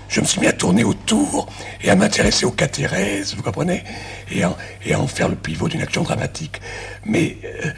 [0.08, 1.48] je me suis mis à tourner autour
[1.82, 3.84] et à m'intéresser au cas Thérèse, vous comprenez
[4.30, 6.60] et, à en faire le pivot d'une action dramatique.
[7.04, 7.70] Mais euh,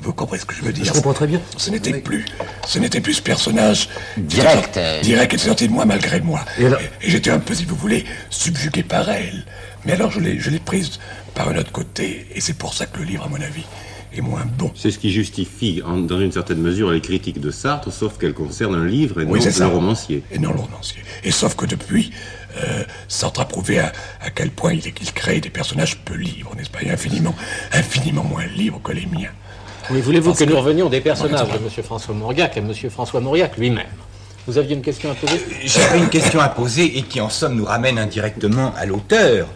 [0.00, 1.40] vous, comprenez ce que je veux dire Je comprends très bien.
[1.56, 2.24] Ce n'était plus,
[2.66, 5.00] ce n'était plus ce personnage direct, euh.
[5.00, 6.44] direct qui était sorti de moi malgré moi.
[6.58, 9.44] Et, et j'étais un peu, si vous voulez, subjugué par elle.
[9.84, 10.98] Mais alors je l'ai, je l'ai prise
[11.34, 13.64] par un autre côté, et c'est pour ça que le livre, à mon avis,
[14.12, 14.72] est moins bon.
[14.74, 18.74] C'est ce qui justifie, dans une certaine mesure, les critiques de Sartre, sauf qu'elles concernent
[18.74, 20.22] un livre et non le romancier.
[20.30, 21.02] Et non le romancier.
[21.24, 22.10] Et sauf que depuis,
[22.56, 23.92] euh, Sartre a prouvé à,
[24.34, 27.34] quel point il, il crée des personnages peu libres, n'est-ce pas Et infiniment,
[27.72, 29.30] infiniment moins libres que les miens.
[29.90, 31.84] Mais voulez-vous que, nous revenions des personnages de M.
[31.84, 32.72] François Mauriac à M.
[32.90, 33.86] François Mauriac lui-même
[34.46, 35.42] vous aviez une question à poser?
[35.66, 39.46] J'avais une question à poser et qui en somme nous ramène indirectement à l'auteur.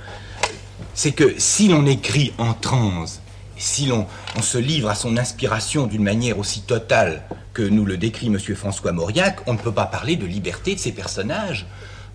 [0.93, 3.23] C'est que si l'on écrit en transe
[3.63, 4.07] si l'on
[4.43, 7.23] se livre à son inspiration d'une manière aussi totale
[7.55, 8.39] que nous le décrit M.
[8.57, 11.67] François Mauriac, on ne peut pas parler de liberté de ses personnages.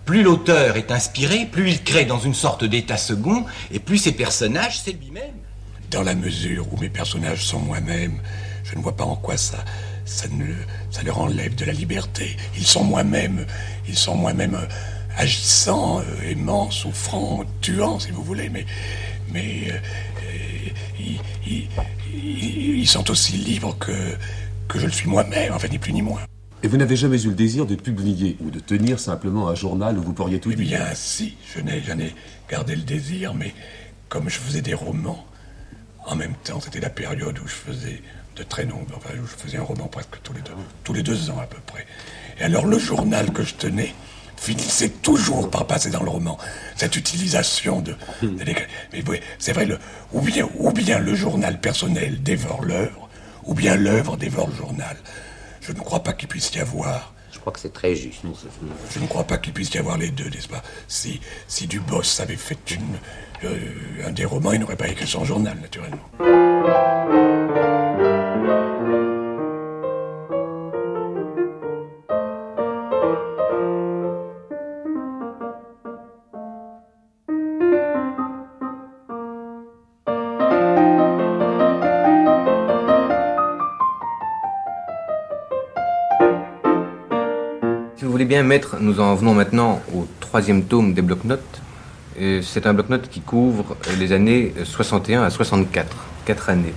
[0.04, 4.12] Plus l'auteur est inspiré, plus il crée dans une sorte d'état second, et plus ses
[4.12, 5.34] personnages, c'est lui-même.
[5.90, 8.20] Dans la mesure où mes personnages sont moi-même,
[8.64, 9.64] je ne vois pas en quoi ça,
[10.04, 10.26] ça,
[10.90, 12.36] ça leur enlève de la liberté.
[12.56, 13.46] Ils sont moi-même,
[13.88, 14.66] ils sont moi-même euh,
[15.16, 18.66] agissants, euh, aimants, souffrants, tuants, si vous voulez, mais,
[19.32, 19.78] mais euh,
[22.14, 23.92] ils, sont aussi libres que,
[24.66, 26.20] que je le suis moi-même, enfin ni plus ni moins.
[26.62, 29.96] Et vous n'avez jamais eu le désir de publier ou de tenir simplement un journal
[29.98, 32.14] où vous pourriez tout eh dire bien, si, je n'ai, jamais
[32.50, 33.54] gardé le désir, mais
[34.08, 35.24] comme je faisais des romans,
[36.08, 38.02] en même temps, c'était la période où je faisais
[38.36, 40.52] de très nombreux, enfin, où je faisais un roman presque tous les deux,
[40.84, 41.86] tous les deux ans à peu près.
[42.40, 43.94] Et alors, le journal que je tenais,
[44.36, 46.38] finissait toujours par passer dans le roman.
[46.76, 47.96] Cette utilisation de...
[48.22, 49.78] mais oui, c'est vrai, le,
[50.12, 53.08] ou, bien, ou bien le journal personnel dévore l'œuvre,
[53.44, 54.96] ou bien l'œuvre dévore le journal.
[55.60, 57.14] Je ne crois pas qu'il puisse y avoir...
[57.38, 58.22] Je crois que c'est très juste.
[58.90, 60.60] Je ne crois pas qu'il puisse y avoir les deux, n'est-ce pas?
[60.88, 62.58] Si, si Dubos avait fait
[63.44, 63.56] euh,
[64.04, 66.02] un des romans, il n'aurait pas écrit son journal, naturellement.
[88.42, 91.60] Maître, nous en venons maintenant au troisième tome des blocs-notes.
[92.42, 96.74] C'est un bloc-notes qui couvre les années 61 à 64, quatre années.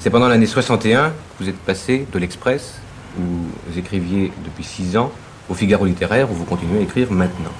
[0.00, 2.74] C'est pendant l'année 61 que vous êtes passé de l'Express,
[3.18, 3.22] où
[3.68, 5.10] vous écriviez depuis six ans,
[5.48, 7.52] au Figaro littéraire, où vous continuez à écrire maintenant.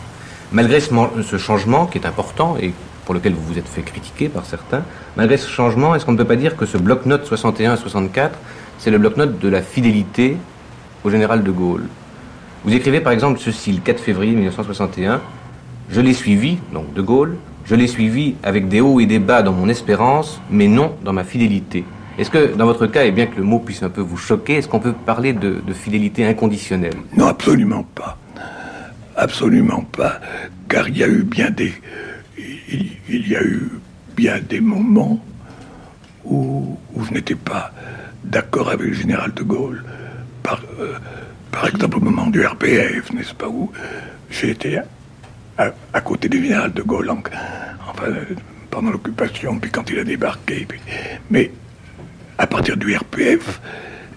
[0.52, 2.72] Malgré ce changement qui est important et
[3.04, 4.82] pour lequel vous vous êtes fait critiquer par certains,
[5.16, 8.38] malgré ce changement, est-ce qu'on ne peut pas dire que ce bloc-notes 61 à 64,
[8.78, 10.36] c'est le bloc-notes de la fidélité
[11.04, 11.86] au général de Gaulle?
[12.64, 15.20] Vous écrivez par exemple ceci le 4 février 1961.
[15.90, 19.42] Je l'ai suivi, donc De Gaulle, je l'ai suivi avec des hauts et des bas
[19.42, 21.84] dans mon espérance, mais non dans ma fidélité.
[22.18, 24.54] Est-ce que dans votre cas, et bien que le mot puisse un peu vous choquer,
[24.54, 26.96] est-ce qu'on peut parler de, fidélité inconditionnelle?
[27.16, 28.18] Non, absolument pas.
[29.16, 30.20] Absolument pas.
[30.68, 31.72] Car il y a eu bien des.
[33.08, 33.70] Il, y a eu
[34.16, 35.22] bien des moments
[36.24, 36.76] où,
[37.08, 37.72] je n'étais pas
[38.24, 39.84] d'accord avec le général de Gaulle.
[40.80, 40.94] Euh,
[41.50, 43.70] par exemple, au moment du RPF, n'est-ce pas, où
[44.30, 44.78] j'ai été
[45.58, 48.06] à, côté du général de Gaulle, enfin,
[48.70, 50.66] pendant l'occupation, puis quand il a débarqué.
[51.30, 51.50] mais
[52.38, 53.60] à partir du RPF,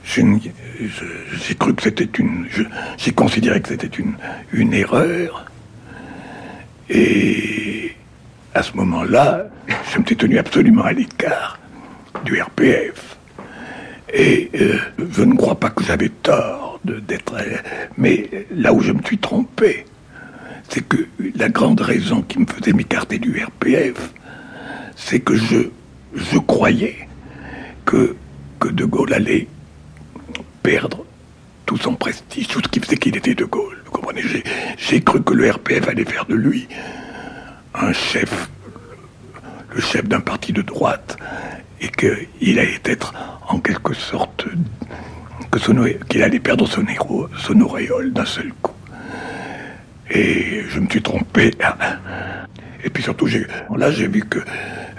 [0.04, 2.48] j'ai cru que c'était une.
[2.98, 4.16] J'ai considéré que c'était une,
[4.52, 5.46] une erreur.
[6.90, 7.96] Et
[8.54, 9.46] à ce moment-là,
[9.92, 11.60] je me suis tenu absolument à l'écart
[12.26, 13.18] du RPF.
[14.14, 14.78] Et euh,
[15.12, 16.61] je ne crois pas que j'avais tort
[17.98, 19.86] Mais là où je me suis trompé,
[20.70, 24.14] c'est que la grande raison qui me faisait m'écarter du RPF,
[24.96, 25.70] c'est que je,
[26.16, 27.08] je croyais
[27.86, 28.16] que,
[28.60, 29.48] que De Gaulle allait
[30.64, 31.06] perdre
[31.66, 33.82] tout son prestige, tout ce qui faisait qu'il était De Gaulle.
[33.86, 34.24] Vous comprenez
[34.78, 36.68] J'ai cru que le RPF allait faire de lui
[37.74, 38.50] un chef,
[39.74, 41.18] le chef d'un parti de droite,
[41.80, 43.14] et qu'il allait être
[43.48, 44.46] en quelque sorte
[46.10, 48.76] qu'il allait perdre son, héros, son auréole d'un seul coup.
[50.10, 51.52] Et je me suis trompé.
[52.84, 53.28] Et puis surtout,
[53.76, 54.40] là, j'ai vu que,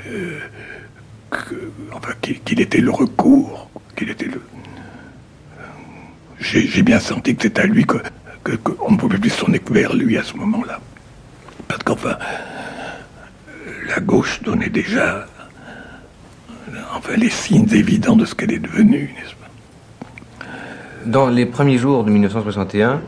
[0.08, 0.38] euh,
[2.44, 4.40] qu'il était le recours, qu'il était le.
[6.40, 7.98] J'ai bien senti que c'était à lui que
[8.56, 10.80] qu'on ne pouvait plus se tourner vers lui à ce moment-là.
[11.68, 12.18] Parce qu'enfin,
[13.86, 15.26] la gauche donnait déjà
[16.94, 19.41] enfin, les signes évidents de ce qu'elle est devenue, n'est-ce pas?
[21.06, 23.00] Dans les premiers jours de 1961,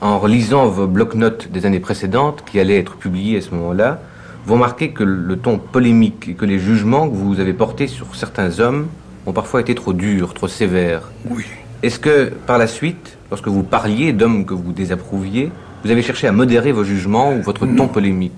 [0.00, 4.00] en relisant vos bloc-notes des années précédentes, qui allaient être publiés à ce moment-là,
[4.46, 8.14] vous remarquez que le ton polémique et que les jugements que vous avez portés sur
[8.14, 8.86] certains hommes
[9.26, 11.10] ont parfois été trop durs, trop sévères.
[11.28, 11.44] Oui.
[11.82, 15.52] Est-ce que, par la suite, lorsque vous parliez d'hommes que vous désapprouviez,
[15.84, 18.32] vous avez cherché à modérer vos jugements ou votre ton polémique?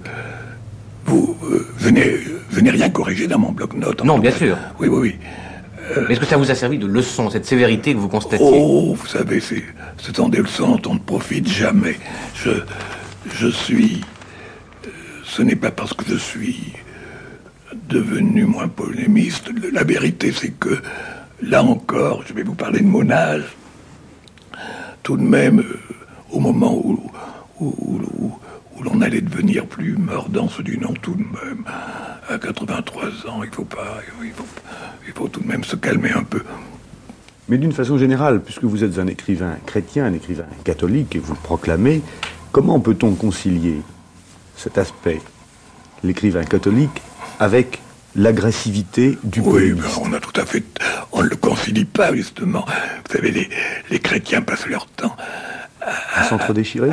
[1.06, 2.16] Vous euh, venez,
[2.50, 4.04] venez rien corriger dans mon bloc-notes.
[4.04, 4.56] Non, bien sûr.
[4.80, 5.18] Oui, oui, oui.
[6.08, 9.06] Est-ce que ça vous a servi de leçon, cette sévérité que vous constatez Oh, vous
[9.06, 9.62] savez, c'est,
[9.98, 11.98] ce sont des leçons on ne profite jamais.
[12.34, 12.50] Je,
[13.32, 14.00] je suis...
[14.86, 14.90] Euh,
[15.24, 16.72] ce n'est pas parce que je suis
[17.88, 19.50] devenu moins polémiste.
[19.72, 20.80] La vérité, c'est que,
[21.42, 23.44] là encore, je vais vous parler de mon âge.
[25.02, 25.78] Tout de même, euh,
[26.30, 27.10] au moment où,
[28.82, 31.64] l'on allait devenir plus mordant, se dit non, tout de même,
[32.28, 34.46] à 83 ans, il faut pas, il faut,
[35.06, 36.42] il faut tout de même se calmer un peu.
[37.48, 41.32] Mais d'une façon générale, puisque vous êtes un écrivain chrétien, un écrivain catholique, et vous
[41.32, 42.02] le proclamez,
[42.52, 43.80] comment peut-on concilier
[44.56, 45.20] cet aspect,
[46.04, 47.02] l'écrivain catholique,
[47.40, 47.80] avec
[48.14, 50.64] l'agressivité du Oui, ben, on a tout à fait...
[51.12, 52.64] On ne le concilie pas, justement.
[52.66, 53.48] Vous savez, les,
[53.90, 55.16] les chrétiens passent leur temps
[55.80, 56.90] à s'entre-déchirer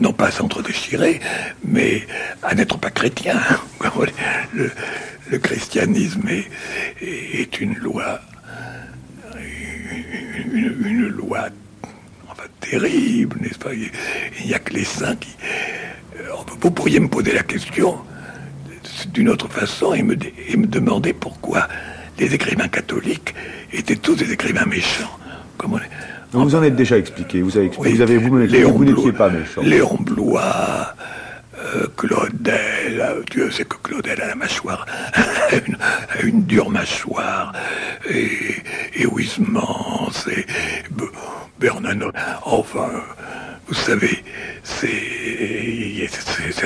[0.00, 1.20] non, pas à s'entre-déchirer,
[1.64, 2.06] mais
[2.42, 3.38] à n'être pas chrétien.
[5.30, 6.28] Le, christianisme
[7.00, 8.20] est, une loi,
[10.52, 11.48] une, loi
[12.60, 13.72] terrible, n'est-ce pas?
[13.72, 15.34] Il n'y a que les saints qui...
[16.20, 16.28] Euh,
[16.60, 17.98] vous pourriez me poser la question
[19.08, 21.68] d'une autre façon et me demander pourquoi
[22.18, 23.34] les écrivains catholiques
[23.72, 25.18] étaient tous des écrivains méchants.
[26.34, 27.42] Vous en êtes déjà expliqué.
[27.42, 29.62] Vous avez, vous, avez vous, vous n'étiez pas méchant.
[29.62, 30.94] Léon Blois,
[31.58, 34.84] euh, Claudel, euh, Dieu sait que Claudel a la mâchoire,
[35.66, 35.78] une,
[36.28, 37.52] une, dure mâchoire,
[38.10, 38.28] et,
[38.94, 39.06] et
[40.28, 40.46] et
[41.60, 42.90] Bernanos, enfin,
[43.68, 44.24] vous savez,
[44.64, 46.08] c'est,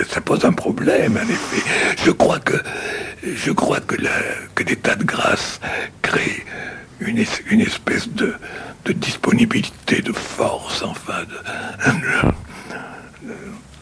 [0.08, 1.62] ça pose un problème, en effet.
[2.04, 2.56] Je crois que,
[3.22, 3.96] je crois que,
[4.96, 5.60] de grâce
[6.02, 6.44] crée
[7.00, 8.34] une, une espèce de,
[8.88, 11.36] de disponibilité, de force, enfin, de...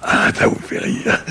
[0.03, 1.23] Ah, ça vous fait rire.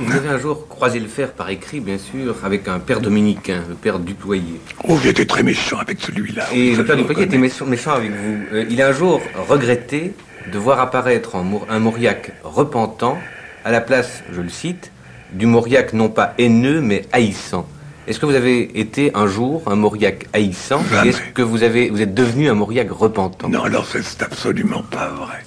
[0.00, 3.62] Vous avez un jour croisé le fer par écrit, bien sûr, avec un père dominicain,
[3.68, 4.60] le père Dupoyer.
[4.88, 6.46] Oh, il était très méchant avec celui-là.
[6.52, 8.44] Et le père Dupoyer était méchant, avec vous.
[8.52, 10.14] Euh, il a un jour regretté
[10.52, 13.18] de voir apparaître un Mauriac repentant
[13.64, 14.90] à la place, je le cite,
[15.32, 17.68] du Mauriac non pas haineux mais haïssant.
[18.08, 20.82] Est-ce que vous avez été un jour un Mauriac haïssant?
[21.04, 23.50] Est-ce que vous, avez, vous êtes devenu un Mauriac repentant?
[23.50, 25.44] Non, alors c'est absolument pas vrai.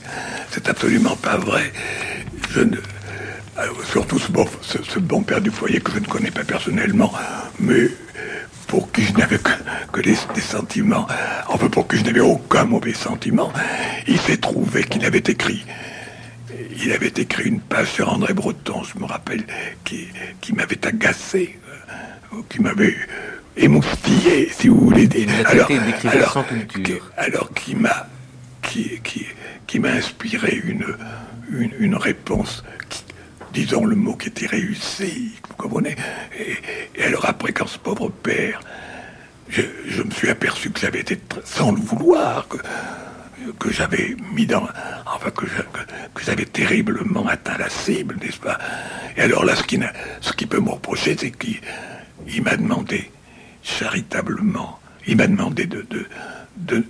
[0.52, 1.74] C'est absolument pas vrai.
[2.52, 2.78] Je ne...
[3.92, 7.12] surtout ce bon, ce, bon, père du foyer que je ne connais pas personnellement,
[7.60, 7.88] mais
[8.68, 9.40] pour qui je n'avais
[9.92, 11.08] que, des, sentiments,
[11.48, 13.52] enfin pour qui je n'avais aucun mauvais sentiment,
[14.08, 15.66] il s'est trouvé qu'il avait écrit
[16.84, 19.44] il avait écrit une page sur André Breton, je me rappelle,
[19.84, 20.08] qui,
[20.42, 21.60] qui m'avait agacé
[22.50, 22.96] qui m'avait
[23.58, 25.10] émoustillé, si vous voulez.
[25.46, 25.70] Alors,
[26.06, 26.46] alors,
[27.18, 28.08] alors qui m'a
[28.62, 29.26] qui, qui,
[29.68, 30.86] qui m'a inspiré une,
[31.80, 32.64] une, réponse,
[33.54, 35.96] disons le mot qui était réussi, vous comprenez?
[36.96, 38.62] Et, alors après, quand ce pauvre père,
[39.50, 42.58] je, je me suis aperçu que j'avais été, sans le vouloir, que,
[43.60, 44.68] que j'avais mis dans...
[45.14, 45.46] Enfin, que,
[46.14, 48.58] que, j'avais terriblement atteint la cible, n'est-ce pas?
[49.18, 49.80] Et alors là, ce qui,
[50.22, 51.60] ce qui peut me reprocher, c'est qu'il
[52.28, 53.12] il m'a demandé,
[53.64, 55.86] charitablement, il m'a demandé de,
[56.58, 56.84] de,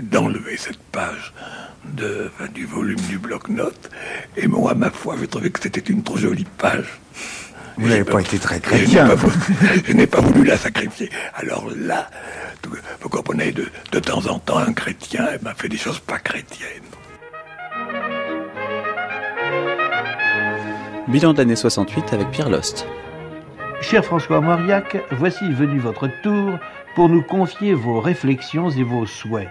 [0.00, 1.32] d'enlever cette page
[1.84, 3.90] de, du volume du bloc-notes.
[4.36, 7.00] Et moi, à ma foi, j'ai trouvé que c'était une trop jolie page.
[7.78, 9.08] Vous n'avez pas, été très chrétien.
[9.86, 11.10] Je n'ai pas, voulu la sacrifier.
[11.34, 12.10] Alors là,
[13.00, 16.82] vous comprenez, de, de temps en temps, un chrétien m'a fait des choses pas chrétiennes.
[21.08, 22.86] Bilan d'année 68 avec Pierre Lost.
[23.82, 26.58] Cher François Mauriac, voici venu votre tour
[26.94, 29.50] pour nous confier vos réflexions et vos souhaits.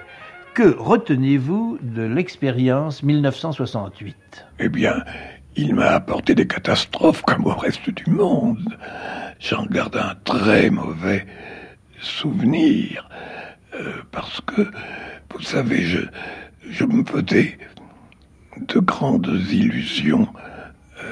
[0.54, 4.16] Que retenez-vous de l'expérience 1968
[4.60, 5.04] Eh bien,
[5.58, 8.78] il m'a apporté des catastrophes comme au reste du monde.
[9.40, 11.28] J'en garde un très mauvais
[12.00, 13.10] souvenir,
[13.76, 14.62] euh, parce que,
[15.34, 17.58] vous savez, je, me faisais
[18.58, 20.28] de grandes illusions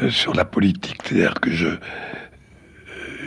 [0.02, 1.02] euh, sur la politique.
[1.04, 1.70] C'est-à-dire que je,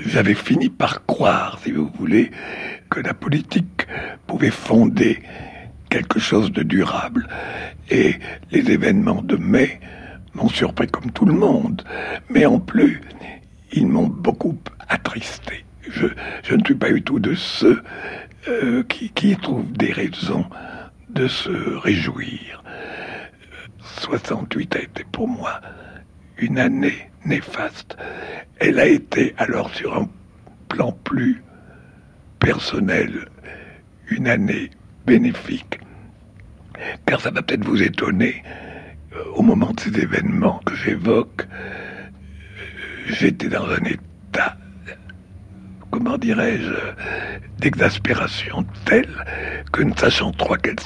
[0.06, 2.30] j'avais fini par croire, si vous voulez,
[2.90, 3.86] que la politique
[4.26, 5.22] pouvait fonder
[5.90, 7.28] quelque chose de durable.
[7.90, 8.16] Et
[8.50, 9.80] les événements de mai
[10.34, 11.82] m'ont surpris comme tout le monde.
[12.30, 13.00] Mais en plus,
[13.72, 15.64] ils m'ont beaucoup attristé.
[15.88, 16.06] Je,
[16.54, 17.82] ne suis pas du tout de ceux
[18.48, 20.46] euh, qui, qui trouvent des raisons
[21.10, 22.62] de se réjouir.
[24.00, 25.60] 68 a été pour moi
[26.42, 27.96] une année néfaste.
[28.58, 30.08] Elle a été alors sur un
[30.68, 31.42] plan plus
[32.40, 33.28] personnel
[34.08, 34.70] une année
[35.06, 35.78] bénéfique.
[37.06, 38.42] Car ça va peut-être vous étonner,
[39.14, 42.08] euh, au moment de ces événements que j'évoque, euh,
[43.06, 44.56] j'étais dans un état,
[45.90, 46.74] comment dirais-je,
[47.58, 49.24] d'exaspération telle
[49.72, 50.76] que ne sachant trop à quel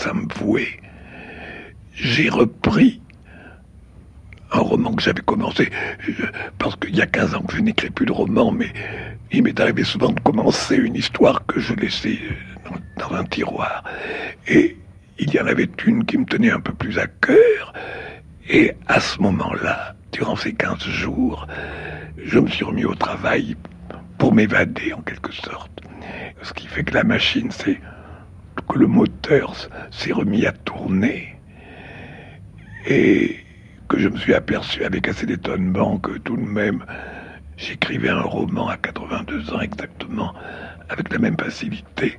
[1.95, 3.01] j'ai repris
[4.53, 5.71] un roman que j'avais commencé,
[6.59, 8.73] parce qu'il y a 15 ans que je n'écris plus de romans, mais
[9.33, 12.19] il m'est arrivé souvent de commencer une histoire que je laissais
[12.99, 13.85] dans, un tiroir.
[14.47, 14.77] Et
[15.19, 17.73] il y en avait une qui me tenait un peu plus à cœur,
[18.49, 21.47] et à ce moment-là, durant ces 15 jours,
[22.25, 23.57] je me suis remis au travail
[24.19, 25.81] pour m'évader en quelque sorte.
[26.43, 27.81] Ce qui fait que la machine, c'est
[28.69, 29.55] que le moteur
[29.91, 31.37] s'est remis à tourner.
[32.87, 33.46] Et
[33.89, 36.85] que je me suis aperçu avec assez d'étonnement que tout de même
[37.57, 40.35] j'écrivais un roman à 82 ans exactement
[40.89, 42.19] avec la même facilité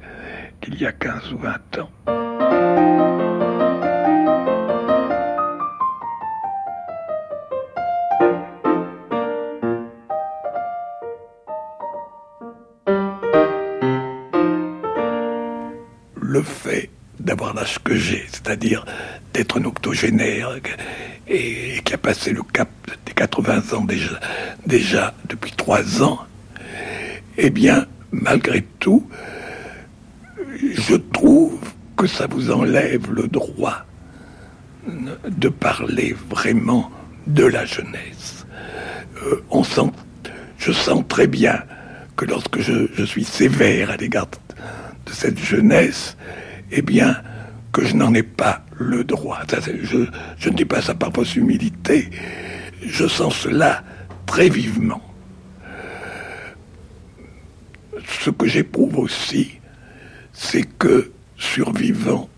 [0.62, 1.90] qu'il y a 15 ou 20 ans.
[16.16, 16.90] Le fait
[17.20, 18.86] d'avoir l'âge que j'ai, c'est-à-dire
[19.34, 20.56] d'être un octogénaire
[21.28, 22.70] et, qui a passé le cap
[23.06, 24.20] des 80 ans déjà,
[24.66, 26.20] déjà depuis trois ans,
[27.38, 29.08] eh bien, malgré tout,
[30.74, 31.60] je trouve
[31.96, 33.86] que ça vous enlève le droit
[35.28, 36.92] de parler vraiment
[37.28, 38.46] de la jeunesse.
[39.24, 39.92] Euh, on sent,
[40.58, 41.64] je sens très bien
[42.16, 44.28] que lorsque je, je suis sévère à l'égard
[45.06, 46.18] de cette jeunesse,
[46.72, 47.18] eh bien,
[47.72, 49.42] que je n'en ai pas le droit.
[49.84, 52.10] je, ne dis pas ça par humilité.
[52.82, 53.84] Je sens cela
[54.26, 55.02] très vivement.
[58.22, 59.60] Ce que j'éprouve aussi,
[60.34, 62.30] c'est que, survivant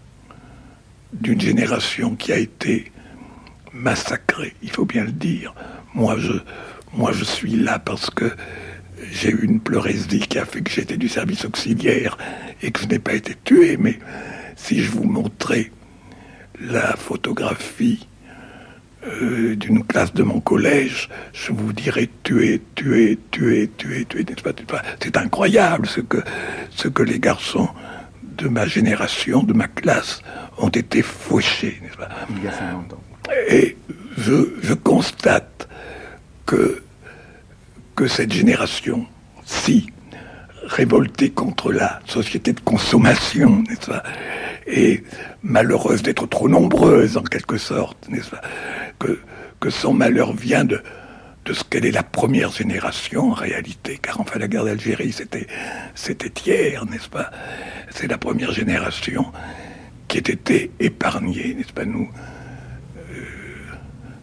[1.14, 2.92] d'une génération qui a été
[3.74, 5.54] massacrée, il faut bien le dire,
[5.94, 6.34] moi je,
[6.94, 8.32] moi je suis là parce que
[9.12, 12.18] j'ai eu une pleurésie qui a fait que j'étais du service auxiliaire
[12.62, 14.00] et que je n'ai pas été tué, mais
[14.62, 15.72] si je vous montrais
[16.60, 18.08] la photographie
[19.08, 24.44] euh, d'une classe de mon collège, je vous dirais tuer, tuer, tuer, tuer, tuer, n'est-ce
[24.44, 26.18] pas C'est incroyable ce que,
[26.72, 27.70] ce que les garçons
[28.38, 30.22] de ma génération, de ma classe,
[30.58, 32.10] ont été fauchés, n'est-ce pas?
[32.30, 33.04] Il y a 50 ans.
[33.48, 33.78] Et
[34.18, 35.70] je, je constate
[36.46, 36.84] que,
[37.96, 39.06] que cette génération,
[39.46, 39.88] si
[40.70, 44.04] révoltée contre la société de consommation, n'est-ce pas
[44.68, 45.04] et
[45.42, 48.42] malheureuse d'être trop nombreuse en quelque sorte, n'est-ce pas
[49.00, 49.20] que,
[49.60, 50.82] que son malheur vient de,
[51.46, 55.48] de ce qu'elle est la première génération en réalité, car enfin la guerre d'Algérie c'était
[55.96, 57.32] c'était hier, n'est-ce pas
[57.90, 59.26] C'est la première génération
[60.08, 62.10] qui ait été épargnée, n'est-ce pas Nous
[62.98, 63.24] euh,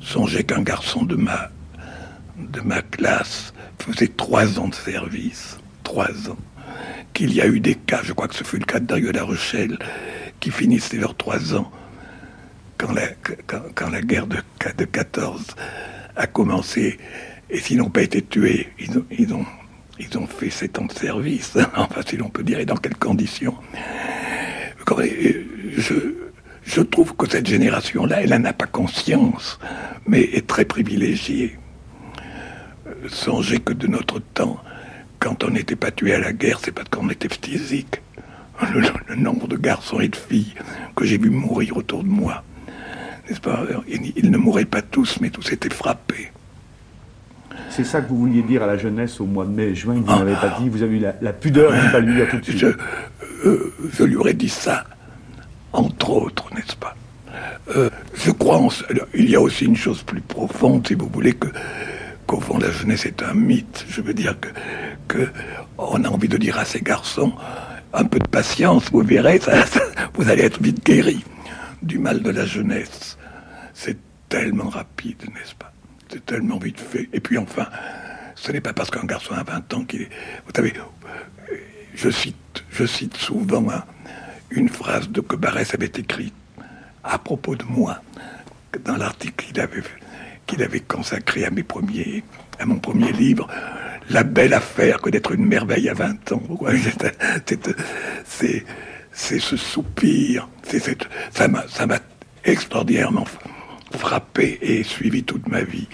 [0.00, 1.50] songez qu'un garçon de ma
[2.38, 6.36] de ma classe faisait trois ans de service, trois ans,
[7.14, 9.12] qu'il y a eu des cas, je crois que ce fut le cas de Dario
[9.12, 9.78] La Rochelle,
[10.40, 11.70] qui finissaient leurs trois ans
[12.76, 13.06] quand la,
[13.46, 14.38] quand, la guerre de,
[14.76, 15.46] de 14
[16.16, 16.98] a commencé.
[17.50, 19.46] Et s'ils n'ont pas été tués, ils ont, ils, ont,
[20.00, 21.56] ils ont fait sept ans de service.
[21.76, 23.54] enfin, si l'on peut dire, et dans quelles conditions.
[25.78, 25.94] Je,
[26.64, 29.60] je trouve que cette génération-là, elle n'en a pas conscience,
[30.08, 31.56] mais est très privilégiée.
[33.08, 34.60] Songez que de notre temps,
[35.18, 38.00] quand on n'était pas tué à la guerre, c'est parce qu'on était physique
[38.74, 40.54] le, nombre de garçons et de filles
[40.94, 42.42] que j'ai vu mourir autour de moi.
[43.28, 43.64] N'est-ce pas?
[43.88, 46.30] Ils, ne mouraient pas tous, mais tous étaient frappés.
[47.70, 50.06] C'est ça que vous vouliez dire à la jeunesse au mois de mai, juin, vous
[50.06, 50.68] n'avez pas dit.
[50.68, 52.58] Vous avez eu la, pudeur de ne pas lui dire tout de suite.
[52.58, 52.66] Je,
[53.44, 54.84] euh, je lui aurais dit ça,
[55.72, 56.94] entre autres, n'est-ce pas?
[57.74, 58.68] Euh, je crois, en,
[59.14, 61.48] il y a aussi une chose plus profonde, si vous voulez, que
[62.26, 63.84] qu'au fond la jeunesse est un mythe.
[63.88, 64.48] Je veux dire que,
[65.08, 65.28] que
[65.78, 67.32] on a envie de dire à ces garçons,
[67.92, 69.40] un peu de patience, vous verrez,
[70.14, 71.24] vous allez être vite guéri
[71.82, 73.16] du mal de la jeunesse.
[73.74, 73.98] C'est
[74.28, 75.72] tellement rapide, n'est-ce pas?
[76.10, 77.08] C'est tellement vite fait.
[77.12, 77.66] Et puis enfin,
[78.34, 80.10] ce n'est pas parce qu'un garçon a 20 ans qu'il est...
[80.46, 80.74] Vous savez,
[81.94, 83.64] je cite, je cite souvent
[84.50, 86.34] une phrase de que Barès avait écrite
[87.02, 88.02] à propos de moi,
[88.84, 89.46] dans l'article
[90.46, 93.48] qu'il avait, consacré à mon premier livre,
[94.10, 96.42] La belle affaire que d'être une merveille à 20 ans.
[98.24, 100.48] C'est, ce soupir,
[101.30, 101.98] ça m'a,
[102.44, 103.24] extraordinairement
[103.92, 105.88] frappé et suivi toute ma vie.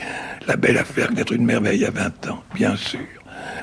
[0.46, 3.00] La belle affaire d'être une merveille à 20 ans, bien sûr.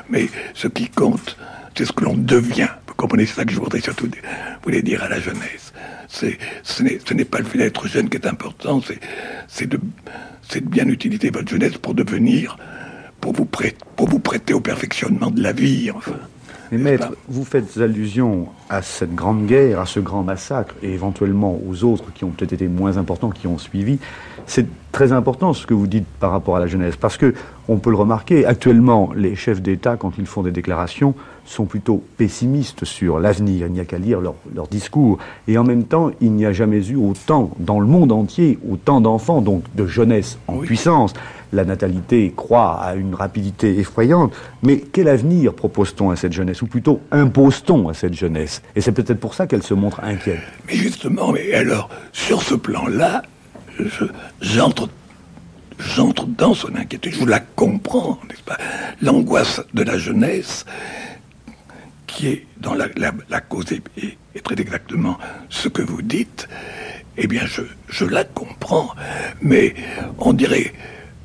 [0.10, 1.38] Mais ce qui compte,
[1.76, 2.70] c'est ce que l'on devient.
[2.88, 4.10] Vous comprenez, c'est ça que je voudrais surtout
[4.64, 5.74] voulais dire à la jeunesse.
[6.08, 6.26] Ce,
[7.14, 8.82] n'est, pas le fait d'être jeune qui est important,
[9.50, 9.80] c'est, de
[10.62, 12.58] bien utiliser votre jeunesse pour devenir,
[13.22, 16.16] pour vous, prêter, pour vous prêter au perfectionnement de la vie, enfin.
[16.72, 21.60] Mais maître, vous faites allusion à cette grande guerre, à ce grand massacre, et éventuellement
[21.68, 23.98] aux autres qui ont peut-être été moins importants, qui ont suivi.
[24.46, 27.34] C'est très important ce que vous dites par rapport à la jeunesse, parce que
[27.68, 28.46] on peut le remarquer.
[28.46, 33.66] Actuellement, les chefs d'État, quand ils font des déclarations, sont plutôt pessimistes sur l'avenir.
[33.66, 35.18] Il n'y a qu'à lire leur, leur, discours.
[35.48, 39.02] Et en même temps, il n'y a jamais eu autant, dans le monde entier, autant
[39.02, 41.14] d'enfants, donc de jeunesse en puissance
[41.54, 44.34] la natalité croît à une rapidité effrayante.
[44.64, 48.62] Mais quel avenir propose-t-on à cette jeunesse Ou plutôt impose-t-on à cette jeunesse?
[48.76, 50.42] Et c'est peut-être pour ça qu'elle se montre inquiète.
[50.68, 53.24] Mais justement, mais alors, sur ce plan-là,
[54.42, 54.90] j'entre
[56.28, 58.58] dans son inquiétude, je la comprends, n'est-ce pas?
[59.02, 60.66] L'angoisse de la jeunesse,
[62.08, 62.88] qui est dans la,
[63.42, 65.18] cause et, très exactement
[65.50, 66.48] ce que vous dites,
[67.18, 67.44] eh bien,
[67.88, 68.90] je la comprends.
[69.42, 69.74] Mais
[70.18, 70.74] on dirait,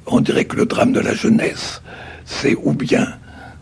[0.06, 1.82] on dirait que le drame de la jeunesse,
[2.24, 3.06] c'est ou bien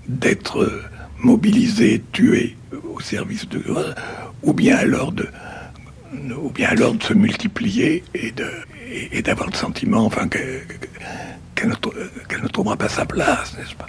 [0.09, 0.70] d'être
[1.18, 2.57] mobilisé, tué
[2.93, 3.62] au service de...
[4.43, 5.28] ou bien alors de,
[6.36, 12.88] ou bien alors de se multiplier et d'avoir le sentiment enfin qu'elle ne, trouvera pas
[12.88, 13.86] sa place, n'est-ce pas?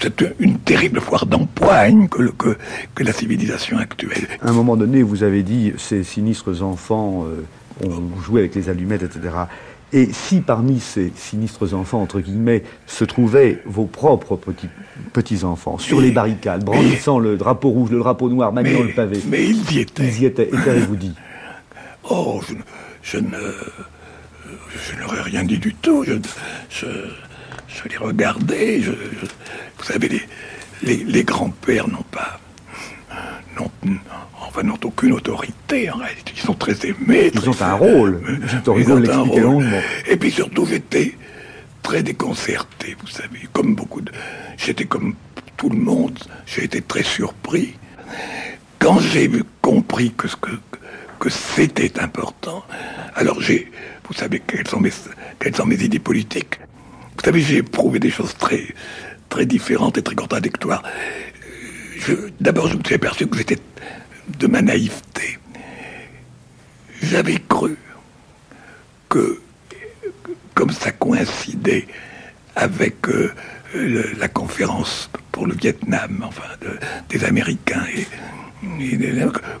[0.00, 2.56] C'est une terrible foire d'empoigne que,
[3.02, 4.28] la civilisation actuelle.
[4.42, 8.68] À un moment donné, vous avez dit ces sinistres enfants euh, ont joué avec les
[8.68, 9.34] allumettes, etc.
[9.92, 14.68] Et si parmi ces sinistres enfants, entre guillemets, se trouvaient vos propres petits,
[15.12, 19.20] petits enfants, sur les barricades, brandissant le drapeau rouge, le drapeau noir, maniant le pavé.
[19.28, 20.04] Mais ils y étaient.
[20.04, 20.48] Ils y étaient.
[20.48, 21.14] Et qu'avez-vous dit?
[22.04, 22.40] Oh,
[23.02, 23.30] je, ne.
[24.70, 26.04] Je n'aurais rien dit du tout.
[26.04, 26.14] Je,
[26.70, 28.78] je, les regardais.
[28.80, 30.22] vous savez,
[30.82, 32.38] les, les, grands-pères n'ont pas.
[33.56, 33.70] n'ont
[34.50, 36.32] enfin, n'ont aucune autorité en réalité.
[36.36, 37.30] Ils sont très aimés.
[37.32, 38.20] Ils ont un rôle.
[38.76, 39.66] Ils ont un rôle.
[40.06, 41.14] Et puis surtout, j'étais
[41.82, 44.12] très déconcerté, vous savez, comme beaucoup de.
[44.58, 45.14] J'étais comme
[45.56, 47.74] tout le monde, j'ai été très surpris.
[48.78, 49.30] Quand j'ai
[49.60, 50.50] compris que, que,
[51.18, 52.64] que c'était important,
[53.14, 53.70] alors j'ai.
[54.08, 54.90] Vous savez quelles sont, mes,
[55.38, 56.58] quelles sont mes idées politiques
[57.16, 58.74] Vous savez, j'ai éprouvé des choses très,
[59.28, 60.82] très différentes et très contradictoires.
[62.40, 63.58] D'abord, je me suis aperçu que j'étais
[64.38, 65.38] de ma naïveté.
[67.02, 67.76] J'avais cru
[69.08, 69.40] que,
[70.54, 71.86] comme ça coïncidait
[72.56, 73.32] avec euh,
[74.18, 76.44] la conférence pour le Vietnam, enfin,
[77.08, 78.06] des Américains, et,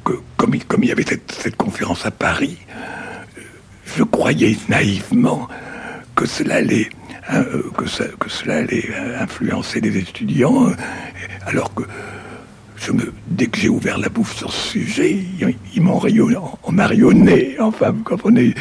[0.04, 0.54] que, comme,
[0.84, 2.58] il y avait cette, conférence à Paris,
[3.96, 5.48] je croyais naïvement
[6.14, 6.90] que cela allait,
[7.28, 7.44] hein,
[7.76, 7.84] que,
[8.16, 10.72] que cela allait influencer les étudiants,
[11.46, 11.84] alors que
[13.26, 15.18] dès que j'ai ouvert la bouffe sur ce sujet,
[15.74, 16.00] ils, m'ont
[16.70, 17.56] marionné.
[17.60, 18.54] Enfin, vous comprenez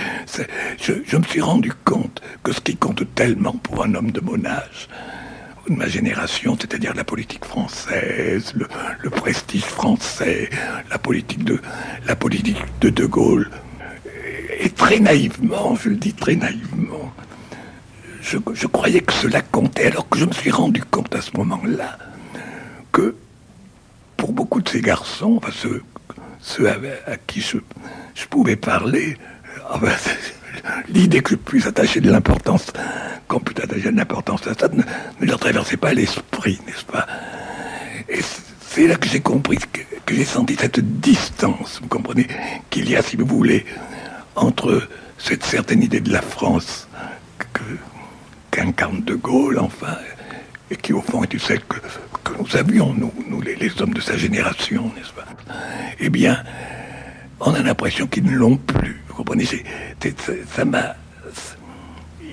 [0.82, 4.44] je, me suis rendu compte que ce qui compte tellement pour un homme de mon
[4.46, 4.90] âge,
[5.68, 10.50] de ma génération, c'est-à-dire la politique française, le, prestige français,
[10.90, 11.60] la politique de
[12.06, 13.50] la politique de De Gaulle,
[14.60, 17.14] et très naïvement, je le dis très naïvement,
[18.22, 21.98] je croyais que cela comptait, alors que je me suis rendu compte à ce moment-là
[22.92, 23.16] que
[24.30, 25.42] pour beaucoup de ces garçons,
[26.40, 27.58] ceux, à, qui je,
[28.30, 29.18] pouvais parler,
[29.68, 29.92] ah ben,
[30.90, 32.68] l'idée que je puisse attacher de l'importance,
[33.28, 34.84] qu'on puisse attacher de l'importance à ça, ne,
[35.26, 37.08] leur traversait pas l'esprit, n'est-ce pas?
[38.08, 38.20] Et
[38.62, 39.58] c'est là que j'ai compris,
[40.06, 42.28] que, j'ai senti cette distance, vous comprenez,
[42.70, 43.66] qu'il y a, si vous voulez,
[44.36, 46.88] entre cette certaine idée de la France
[48.52, 49.98] qu'incarne De Gaulle, enfin,
[50.72, 51.78] et qui au fond est celle que,
[52.24, 55.26] que nous avions, nous, nous les, hommes de sa génération, n'est-ce pas?
[56.00, 56.44] Eh bien,
[57.40, 59.02] on a l'impression qu'ils ne l'ont plus.
[59.16, 59.46] comprenez?
[60.56, 60.96] Ça m'a.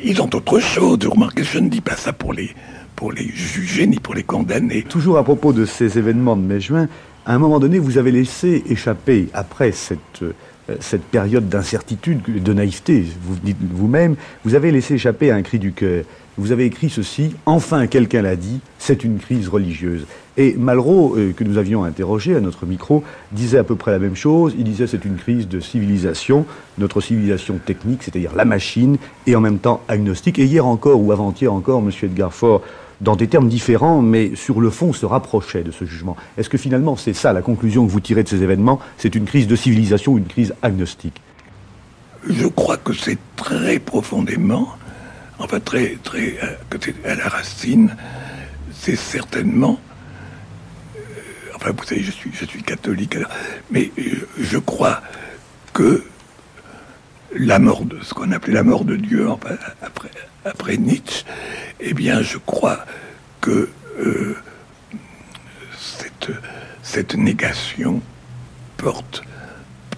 [0.04, 0.98] Ils ont autre chose.
[1.06, 2.54] Remarquez, je ne dis pas ça pour les,
[2.94, 4.82] pour les juger ni pour les condamner.
[4.82, 6.88] Toujours à propos de ces événements de mai-juin,
[7.24, 10.32] à un moment donné, vous avez laissé échapper, après cette, euh,
[10.80, 15.72] cette période d'incertitude, de naïveté, vous dites vous-même, vous avez laissé échapper un cri du
[15.72, 16.04] cœur.
[16.38, 20.06] Vous avez écrit ceci, enfin quelqu'un l'a dit, c'est une crise religieuse.
[20.36, 23.98] Et Malraux, euh, que nous avions interrogé à notre micro, disait à peu près la
[23.98, 24.54] même chose.
[24.58, 26.44] Il disait c'est une crise de civilisation,
[26.76, 30.38] notre civilisation technique, c'est-à-dire la machine, et en même temps agnostique.
[30.38, 31.90] Et hier encore, ou avant-hier encore, M.
[32.02, 32.60] Edgar Faure,
[33.00, 36.16] dans des termes différents, mais sur le fond se rapprochait de ce jugement.
[36.36, 38.80] Est-ce que finalement c'est ça la conclusion que vous tirez de ces événements?
[38.98, 41.20] C'est une crise de civilisation une crise agnostique
[42.28, 44.68] Je crois que c'est très profondément,
[45.38, 47.96] enfin très, très, euh, à la racine,
[48.72, 49.80] c'est certainement
[51.56, 53.16] enfin vous savez, je suis, catholique,
[53.70, 53.90] mais
[54.38, 55.02] je, crois
[55.72, 56.04] que
[57.34, 59.28] la mort de ce qu'on appelait la mort de Dieu
[60.44, 61.24] après, Nietzsche,
[61.80, 62.84] eh bien je crois
[63.40, 63.68] que
[63.98, 64.36] euh,
[66.82, 68.02] cette négation
[68.76, 69.22] porte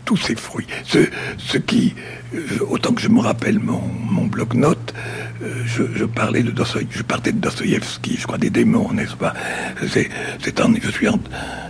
[0.09, 0.67] tous ses fruits.
[0.85, 1.01] Ce,
[1.37, 1.95] ce qui,
[2.35, 2.41] euh,
[2.71, 4.95] autant que je me rappelle mon, mon bloc-notes,
[5.43, 6.51] euh, je, parlais de
[6.91, 9.35] je partais de Dostoïevski, je crois des démons, n'est-ce pas?
[9.87, 10.09] C'est,
[10.43, 11.09] je suis,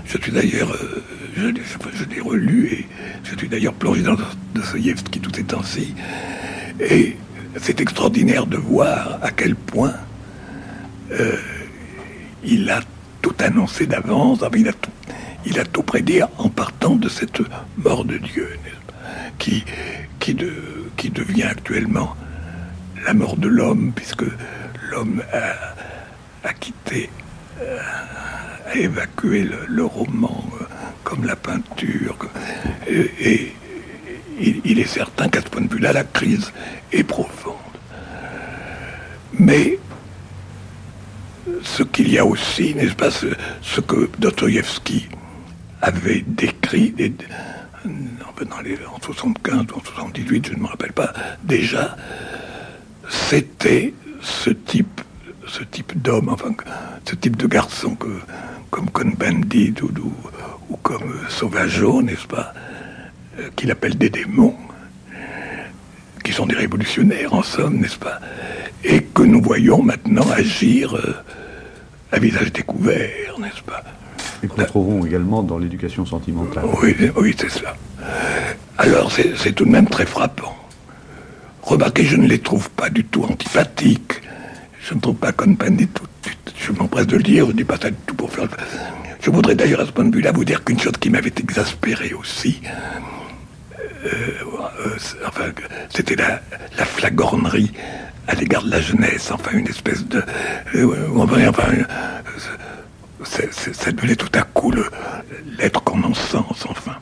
[0.06, 1.02] je suis d'ailleurs, euh,
[1.36, 2.86] je, l'ai relu et
[3.24, 4.14] je suis d'ailleurs plongé dans
[4.54, 5.96] Dostoïevski tout ces temps-ci.
[6.78, 7.16] Et
[7.60, 9.94] c'est extraordinaire de voir à quel point
[12.44, 12.82] il a
[13.20, 14.38] tout annoncé d'avance,
[15.46, 17.40] il a tout prédit en partant de cette
[17.76, 18.48] mort de Dieu,
[19.38, 19.64] qui,
[20.18, 20.36] qui,
[20.96, 22.16] qui devient actuellement
[23.06, 24.24] la mort de l'homme, puisque
[24.90, 25.22] l'homme
[26.42, 27.10] a, quitté,
[27.60, 27.78] euh,
[28.66, 30.64] a évacué le, roman euh,
[31.04, 32.16] comme la peinture.
[32.88, 33.54] Et,
[34.40, 36.52] il, est certain qu'à ce point de vue-là, la crise
[36.92, 37.54] est profonde.
[39.32, 39.80] Mais
[41.62, 43.26] ce qu'il y a aussi, n'est-ce pas, ce,
[43.62, 45.08] ce que Dostoïevski
[45.80, 46.94] avait décrit
[48.44, 51.12] dans les, en 75 ou en 78, je ne me rappelle pas,
[51.42, 51.96] déjà,
[53.08, 55.00] c'était ce type,
[55.46, 56.54] ce type d'homme, enfin,
[57.08, 58.20] ce type de garçon que,
[58.70, 59.90] comme Cohn-Bendit ou,
[60.68, 62.52] ou, comme Sauvageau, n'est-ce pas,
[63.38, 64.56] euh, qu'il appelle des démons,
[66.24, 68.20] qui sont des révolutionnaires en somme, n'est-ce pas,
[68.84, 71.14] et que nous voyons maintenant agir euh,
[72.12, 73.82] à visage découvert, n'est-ce pas
[74.42, 76.64] et qu'on trouvons également dans l'éducation sentimentale.
[76.82, 77.76] Oui, oui c'est cela.
[78.76, 80.54] Alors c'est tout de même très frappant.
[81.62, 84.22] Remarquez, je ne les trouve pas du tout antipathiques.
[84.80, 86.04] Je ne trouve pas comme du tout.
[86.56, 88.48] Je m'empresse de le dire, je ne dis pas ça du tout pour faire...
[89.20, 92.14] Je voudrais d'ailleurs à ce point de vue-là vous dire qu'une chose qui m'avait exaspéré
[92.14, 92.60] aussi,
[94.04, 94.08] euh,
[94.86, 95.46] euh, enfin,
[95.90, 96.40] c'était la,
[96.78, 97.72] la, flagornerie
[98.28, 100.22] à l'égard de la jeunesse, enfin une espèce de...
[100.76, 101.08] Euh,
[103.24, 104.72] ça devenait tout à coup
[105.58, 106.96] l'être qu'on en sens, enfin.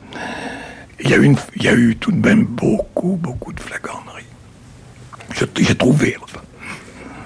[0.99, 4.25] Il y, a eu il y a eu tout de même beaucoup, beaucoup de flagornerie.
[5.59, 6.17] J'ai trouvé.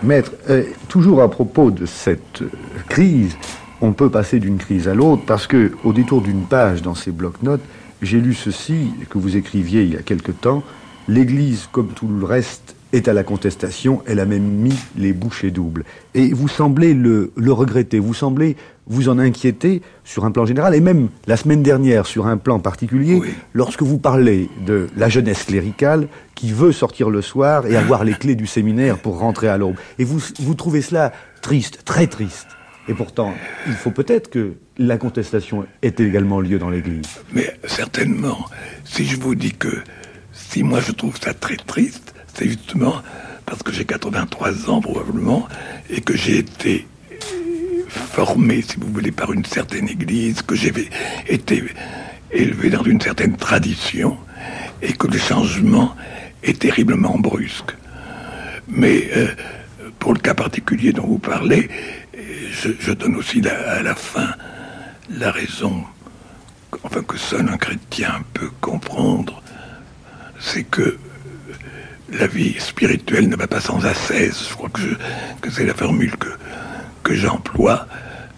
[0.04, 2.50] Maître, euh, toujours à propos de cette euh,
[2.90, 3.38] crise,
[3.82, 7.12] on peut passer d'une crise à l'autre parce que, au détour d'une page dans ces
[7.12, 7.64] blocs-notes,
[8.02, 10.64] j'ai lu ceci que vous écriviez il y a quelque temps.
[11.08, 14.02] L'Église, comme tout le reste, est à la contestation.
[14.06, 15.84] Elle a même mis les bouchées doubles.
[16.14, 18.00] Et vous semblez le, le regretter.
[18.00, 18.56] Vous semblez
[18.88, 22.60] vous en inquiéter sur un plan général, et même la semaine dernière sur un plan
[22.60, 23.22] particulier,
[23.54, 28.14] lorsque vous parlez de la jeunesse cléricale qui veut sortir le soir et avoir les
[28.14, 29.76] clés du séminaire pour rentrer à l'aube.
[29.98, 32.48] Et vous, vous trouvez cela triste, très triste.
[32.90, 33.34] Et pourtant,
[33.68, 37.08] il faut peut-être que la contestation ait également lieu dans l'Église.
[37.32, 38.46] Mais certainement,
[38.84, 39.84] si je vous dis que
[40.34, 43.02] si moi je trouve ça très triste, c'est justement
[43.46, 45.48] parce que j'ai 83 ans probablement
[45.90, 46.88] et que j'ai été
[47.90, 50.74] formé, si vous voulez, par une certaine église, que j'ai
[51.28, 51.64] été
[52.32, 54.18] élevé dans une certaine tradition,
[54.82, 55.96] et que le changement
[56.44, 57.76] est terriblement brusque.
[58.68, 59.28] Mais euh,
[60.00, 61.70] pour le cas particulier dont vous parlez,
[62.52, 64.30] je, donne aussi à la fin
[65.10, 65.84] la raison,
[66.84, 69.42] enfin que seul un chrétien peut comprendre,
[70.40, 70.98] c'est que
[72.12, 74.48] la vie spirituelle ne va pas sans ascèse.
[74.50, 74.82] Je crois que,
[75.42, 76.30] que c'est la formule que,
[77.04, 77.88] que j'emploie.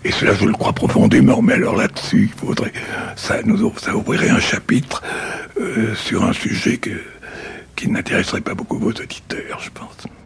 [0.05, 2.73] Et cela, je le crois profondément, mais alors là-dessus, il faudrait,
[3.15, 5.01] ça nous ça ouvrirait un chapitre
[5.59, 6.91] euh, sur un sujet que,
[7.75, 10.22] qui n'intéresserait pas beaucoup vos auditeurs, je pense.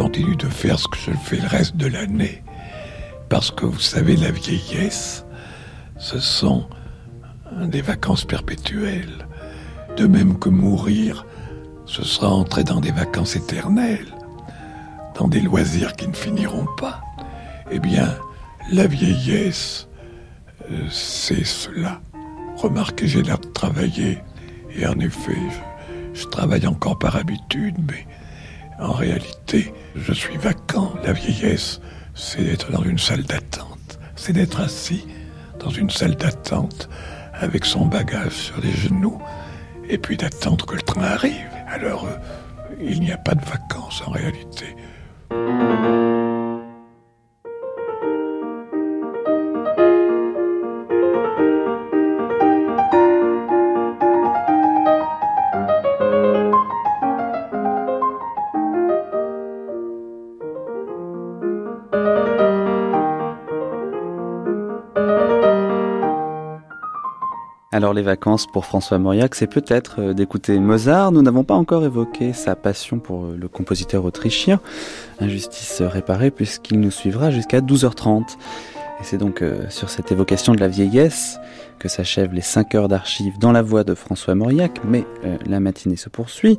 [0.00, 2.42] Continue de faire ce que je fais le reste de l'année.
[3.28, 5.26] Parce que vous savez, la vieillesse,
[5.98, 6.66] ce sont
[7.66, 9.26] des vacances perpétuelles.
[9.98, 11.26] De même que mourir,
[11.84, 14.16] ce sera entrer dans des vacances éternelles,
[15.16, 17.02] dans des loisirs qui ne finiront pas.
[17.70, 18.08] Eh bien,
[18.72, 19.86] la vieillesse,
[20.70, 22.00] euh, c'est cela.
[22.56, 24.22] Remarquez, j'ai l'air de travailler,
[24.74, 25.36] et en effet,
[26.14, 28.06] je, je travaille encore par habitude, mais
[28.80, 30.94] en réalité, je suis vacant.
[31.04, 31.80] La vieillesse,
[32.14, 35.06] c'est d'être dans une salle d'attente, c'est d'être assis
[35.58, 36.88] dans une salle d'attente
[37.34, 39.20] avec son bagage sur les genoux
[39.88, 41.48] et puis d'attendre que le train arrive.
[41.68, 42.16] Alors, euh,
[42.80, 44.76] il n'y a pas de vacances en réalité.
[67.72, 71.12] Alors les vacances pour François Mauriac, c'est peut-être euh, d'écouter Mozart.
[71.12, 74.60] Nous n'avons pas encore évoqué sa passion pour euh, le compositeur autrichien.
[75.20, 78.22] Injustice réparée puisqu'il nous suivra jusqu'à 12h30.
[79.00, 81.38] Et c'est donc euh, sur cette évocation de la vieillesse
[81.78, 84.80] que s'achèvent les 5 heures d'archives dans la voix de François Mauriac.
[84.84, 85.04] Mais
[85.46, 86.58] la matinée se poursuit,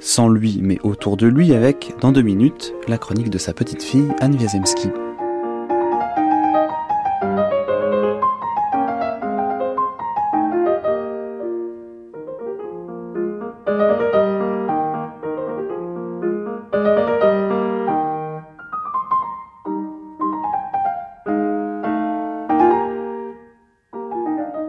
[0.00, 3.82] sans lui mais autour de lui, avec, dans deux minutes, la chronique de sa petite
[3.82, 4.88] fille Anne Wiazemski.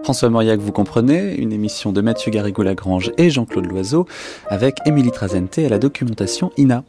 [0.10, 4.08] François Mauriac, vous comprenez, une émission de Mathieu Garrigou-Lagrange et Jean-Claude Loiseau
[4.48, 6.84] avec Émilie Trazente à la documentation INA.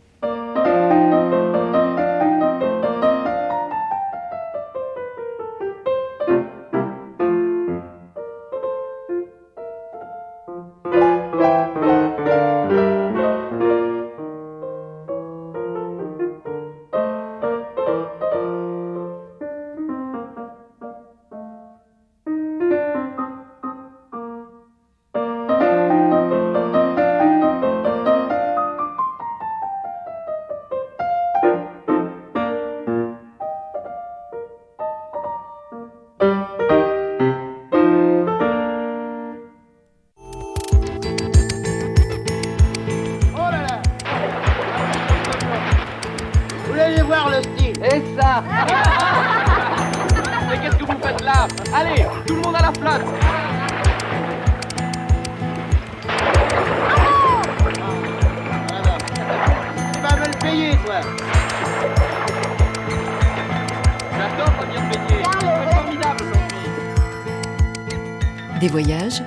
[68.61, 69.23] Des voyages,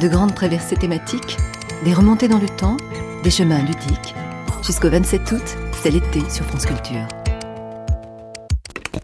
[0.00, 1.36] de grandes traversées thématiques,
[1.84, 2.76] des remontées dans le temps,
[3.22, 4.14] des chemins ludiques.
[4.62, 7.06] Jusqu'au 27 août, c'est l'été sur France Culture.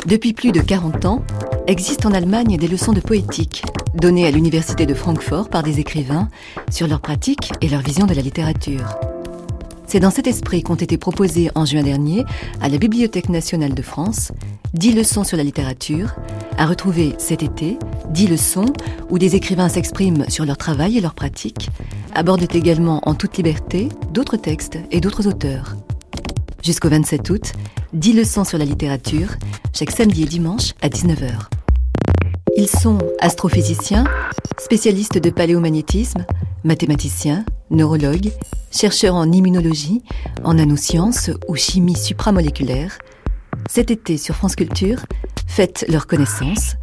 [0.07, 1.23] Depuis plus de 40 ans,
[1.71, 3.63] existent en Allemagne des leçons de poétique
[3.95, 6.29] données à l'Université de Francfort par des écrivains
[6.69, 8.99] sur leurs pratiques et leur vision de la littérature.
[9.87, 12.25] C'est dans cet esprit qu'ont été proposées en juin dernier
[12.61, 14.33] à la Bibliothèque nationale de France
[14.75, 16.15] 10 leçons sur la littérature,
[16.59, 17.79] à retrouver cet été,
[18.11, 18.73] 10 leçons
[19.09, 21.71] où des écrivains s'expriment sur leur travail et leurs pratiques,
[22.15, 25.77] abordent également en toute liberté d'autres textes et d'autres auteurs.
[26.63, 27.53] Jusqu'au 27 août,
[27.93, 29.31] 10 leçons sur la littérature,
[29.73, 31.60] chaque samedi et dimanche à 19h.
[32.61, 34.05] Ils sont astrophysiciens,
[34.59, 36.27] spécialistes de paléomagnétisme,
[36.63, 38.33] mathématiciens, neurologues,
[38.71, 40.03] chercheurs en immunologie,
[40.45, 42.99] en nanosciences ou chimie supramoléculaire,
[43.71, 45.07] cet été sur France Culture,
[45.47, 46.77] faites leur connaissance.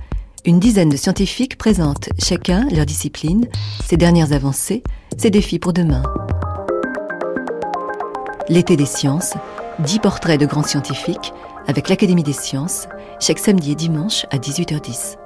[0.45, 3.47] Une dizaine de scientifiques présentent chacun leur discipline,
[3.85, 4.81] ses dernières avancées,
[5.15, 6.01] ses défis pour demain.
[8.49, 9.35] L'été des sciences,
[9.77, 11.33] 10 portraits de grands scientifiques
[11.67, 12.87] avec l'Académie des sciences,
[13.19, 15.17] chaque samedi et dimanche à 18h10.